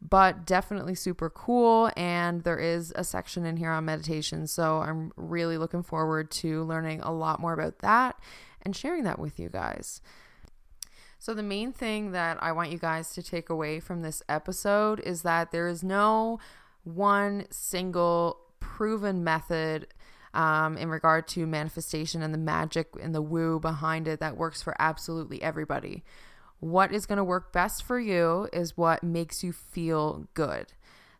but 0.01 0.45
definitely 0.45 0.95
super 0.95 1.29
cool. 1.29 1.91
And 1.97 2.43
there 2.43 2.59
is 2.59 2.93
a 2.95 3.03
section 3.03 3.45
in 3.45 3.57
here 3.57 3.71
on 3.71 3.85
meditation. 3.85 4.47
So 4.47 4.77
I'm 4.77 5.11
really 5.17 5.57
looking 5.57 5.83
forward 5.83 6.31
to 6.31 6.63
learning 6.63 7.01
a 7.01 7.11
lot 7.11 7.41
more 7.41 7.53
about 7.53 7.79
that 7.79 8.17
and 8.61 8.75
sharing 8.75 9.03
that 9.03 9.19
with 9.19 9.39
you 9.39 9.49
guys. 9.49 10.01
So, 11.21 11.33
the 11.33 11.43
main 11.43 11.73
thing 11.73 12.13
that 12.13 12.41
I 12.41 12.53
want 12.53 12.71
you 12.71 12.77
guys 12.77 13.13
to 13.13 13.21
take 13.21 13.49
away 13.49 13.81
from 13.81 14.01
this 14.01 14.23
episode 14.29 15.01
is 15.01 15.21
that 15.23 15.51
there 15.51 15.67
is 15.67 15.83
no 15.83 16.39
one 16.85 17.45
single 17.51 18.37
proven 18.61 19.21
method 19.21 19.87
um, 20.33 20.77
in 20.77 20.87
regard 20.89 21.27
to 21.29 21.45
manifestation 21.45 22.21
and 22.21 22.33
the 22.33 22.37
magic 22.37 22.87
and 23.01 23.13
the 23.13 23.21
woo 23.21 23.59
behind 23.59 24.07
it 24.07 24.21
that 24.21 24.37
works 24.37 24.61
for 24.61 24.73
absolutely 24.79 25.41
everybody. 25.41 26.05
What 26.61 26.93
is 26.93 27.05
going 27.05 27.17
to 27.17 27.23
work 27.23 27.51
best 27.51 27.83
for 27.83 27.99
you 27.99 28.47
is 28.53 28.77
what 28.77 29.03
makes 29.03 29.43
you 29.43 29.51
feel 29.51 30.27
good. 30.33 30.71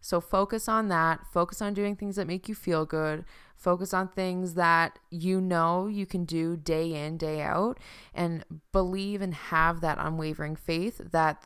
So 0.02 0.22
focus 0.22 0.68
on 0.68 0.88
that. 0.90 1.22
Focus 1.32 1.62
on 1.62 1.74
doing 1.74 1.96
things 1.96 2.16
that 2.16 2.28
make 2.28 2.48
you 2.48 2.56
feel 2.56 2.86
good. 2.86 3.26
Focus 3.56 3.94
on 3.94 4.08
things 4.08 4.54
that 4.54 4.98
you 5.10 5.42
know 5.42 5.88
you 5.88 6.06
can 6.06 6.24
do 6.24 6.56
day 6.56 6.94
in, 6.94 7.18
day 7.18 7.42
out, 7.42 7.78
and 8.14 8.46
believe 8.72 9.22
and 9.22 9.34
have 9.34 9.82
that 9.82 9.98
unwavering 10.00 10.56
faith 10.56 11.02
that 11.12 11.46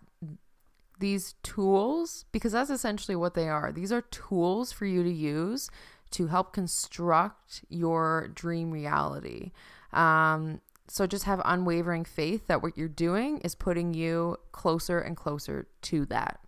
these 0.99 1.33
tools, 1.43 2.25
because 2.31 2.51
that's 2.51 2.69
essentially 2.69 3.15
what 3.15 3.33
they 3.33 3.49
are, 3.49 3.71
these 3.71 3.91
are 3.91 4.01
tools 4.01 4.71
for 4.71 4.85
you 4.85 5.03
to 5.03 5.11
use 5.11 5.69
to 6.11 6.27
help 6.27 6.53
construct 6.53 7.65
your 7.69 8.29
dream 8.33 8.69
reality. 8.69 9.51
Um, 9.91 10.61
so 10.87 11.07
just 11.07 11.23
have 11.23 11.41
unwavering 11.43 12.05
faith 12.05 12.47
that 12.47 12.61
what 12.61 12.77
you're 12.77 12.87
doing 12.87 13.39
is 13.39 13.55
putting 13.55 13.93
you 13.93 14.37
closer 14.51 14.99
and 14.99 15.17
closer 15.17 15.67
to 15.83 16.05
that. 16.05 16.39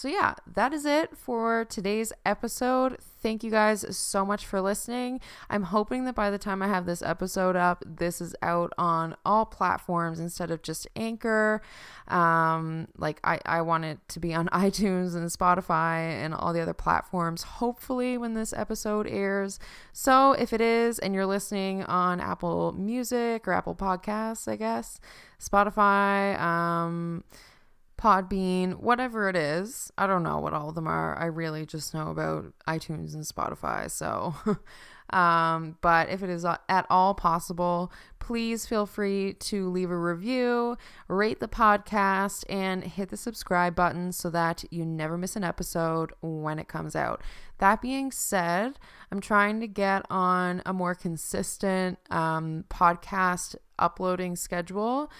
So, 0.00 0.08
yeah, 0.08 0.32
that 0.54 0.72
is 0.72 0.86
it 0.86 1.14
for 1.14 1.66
today's 1.66 2.10
episode. 2.24 2.96
Thank 3.22 3.44
you 3.44 3.50
guys 3.50 3.84
so 3.94 4.24
much 4.24 4.46
for 4.46 4.62
listening. 4.62 5.20
I'm 5.50 5.64
hoping 5.64 6.06
that 6.06 6.14
by 6.14 6.30
the 6.30 6.38
time 6.38 6.62
I 6.62 6.68
have 6.68 6.86
this 6.86 7.02
episode 7.02 7.54
up, 7.54 7.84
this 7.86 8.22
is 8.22 8.34
out 8.40 8.72
on 8.78 9.14
all 9.26 9.44
platforms 9.44 10.18
instead 10.18 10.50
of 10.50 10.62
just 10.62 10.88
Anchor. 10.96 11.60
Um, 12.08 12.88
like, 12.96 13.20
I, 13.24 13.40
I 13.44 13.60
want 13.60 13.84
it 13.84 13.98
to 14.08 14.20
be 14.20 14.32
on 14.32 14.48
iTunes 14.54 15.14
and 15.14 15.28
Spotify 15.28 15.98
and 15.98 16.32
all 16.32 16.54
the 16.54 16.62
other 16.62 16.72
platforms, 16.72 17.42
hopefully, 17.42 18.16
when 18.16 18.32
this 18.32 18.54
episode 18.54 19.06
airs. 19.06 19.58
So, 19.92 20.32
if 20.32 20.54
it 20.54 20.62
is 20.62 20.98
and 20.98 21.14
you're 21.14 21.26
listening 21.26 21.82
on 21.82 22.20
Apple 22.20 22.72
Music 22.72 23.46
or 23.46 23.52
Apple 23.52 23.74
Podcasts, 23.74 24.48
I 24.48 24.56
guess, 24.56 24.98
Spotify, 25.38 26.40
um, 26.40 27.22
Podbean, 28.00 28.80
whatever 28.80 29.28
it 29.28 29.36
is. 29.36 29.92
I 29.98 30.06
don't 30.06 30.22
know 30.22 30.38
what 30.38 30.54
all 30.54 30.70
of 30.70 30.74
them 30.74 30.86
are. 30.86 31.18
I 31.18 31.26
really 31.26 31.66
just 31.66 31.92
know 31.92 32.10
about 32.10 32.52
iTunes 32.66 33.14
and 33.14 33.24
Spotify. 33.24 33.90
So 33.90 34.34
Um, 35.10 35.76
but 35.80 36.08
if 36.08 36.22
it 36.22 36.30
is 36.30 36.44
at 36.44 36.86
all 36.88 37.14
possible, 37.14 37.92
please 38.18 38.66
feel 38.66 38.86
free 38.86 39.34
to 39.34 39.68
leave 39.68 39.90
a 39.90 39.96
review, 39.96 40.76
rate 41.08 41.40
the 41.40 41.48
podcast, 41.48 42.44
and 42.48 42.84
hit 42.84 43.08
the 43.08 43.16
subscribe 43.16 43.74
button 43.74 44.12
so 44.12 44.30
that 44.30 44.64
you 44.70 44.86
never 44.86 45.18
miss 45.18 45.36
an 45.36 45.44
episode 45.44 46.12
when 46.20 46.58
it 46.58 46.68
comes 46.68 46.94
out. 46.94 47.22
That 47.58 47.82
being 47.82 48.12
said, 48.12 48.78
I'm 49.10 49.20
trying 49.20 49.60
to 49.60 49.66
get 49.66 50.06
on 50.08 50.62
a 50.64 50.72
more 50.72 50.94
consistent 50.94 51.98
um, 52.10 52.64
podcast 52.70 53.56
uploading 53.78 54.36
schedule. 54.36 55.10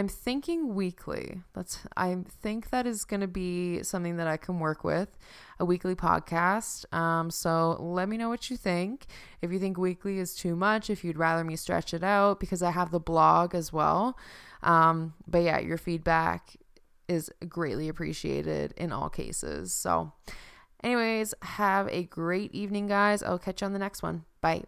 I'm 0.00 0.08
thinking 0.08 0.74
weekly. 0.74 1.42
That's 1.52 1.80
I 1.94 2.16
think 2.26 2.70
that 2.70 2.86
is 2.86 3.04
going 3.04 3.20
to 3.20 3.28
be 3.28 3.82
something 3.82 4.16
that 4.16 4.26
I 4.26 4.38
can 4.38 4.58
work 4.58 4.82
with, 4.82 5.10
a 5.58 5.66
weekly 5.66 5.94
podcast. 5.94 6.90
Um, 6.90 7.30
so 7.30 7.76
let 7.78 8.08
me 8.08 8.16
know 8.16 8.30
what 8.30 8.48
you 8.48 8.56
think. 8.56 9.04
If 9.42 9.52
you 9.52 9.58
think 9.58 9.76
weekly 9.76 10.18
is 10.18 10.34
too 10.34 10.56
much, 10.56 10.88
if 10.88 11.04
you'd 11.04 11.18
rather 11.18 11.44
me 11.44 11.54
stretch 11.54 11.92
it 11.92 12.02
out, 12.02 12.40
because 12.40 12.62
I 12.62 12.70
have 12.70 12.92
the 12.92 12.98
blog 12.98 13.54
as 13.54 13.74
well. 13.74 14.16
Um, 14.62 15.12
but 15.28 15.42
yeah, 15.42 15.58
your 15.58 15.76
feedback 15.76 16.56
is 17.06 17.30
greatly 17.46 17.90
appreciated 17.90 18.72
in 18.78 18.92
all 18.92 19.10
cases. 19.10 19.70
So, 19.74 20.12
anyways, 20.82 21.34
have 21.42 21.88
a 21.88 22.04
great 22.04 22.54
evening, 22.54 22.86
guys. 22.86 23.22
I'll 23.22 23.38
catch 23.38 23.60
you 23.60 23.66
on 23.66 23.74
the 23.74 23.78
next 23.78 24.02
one. 24.02 24.24
Bye. 24.40 24.64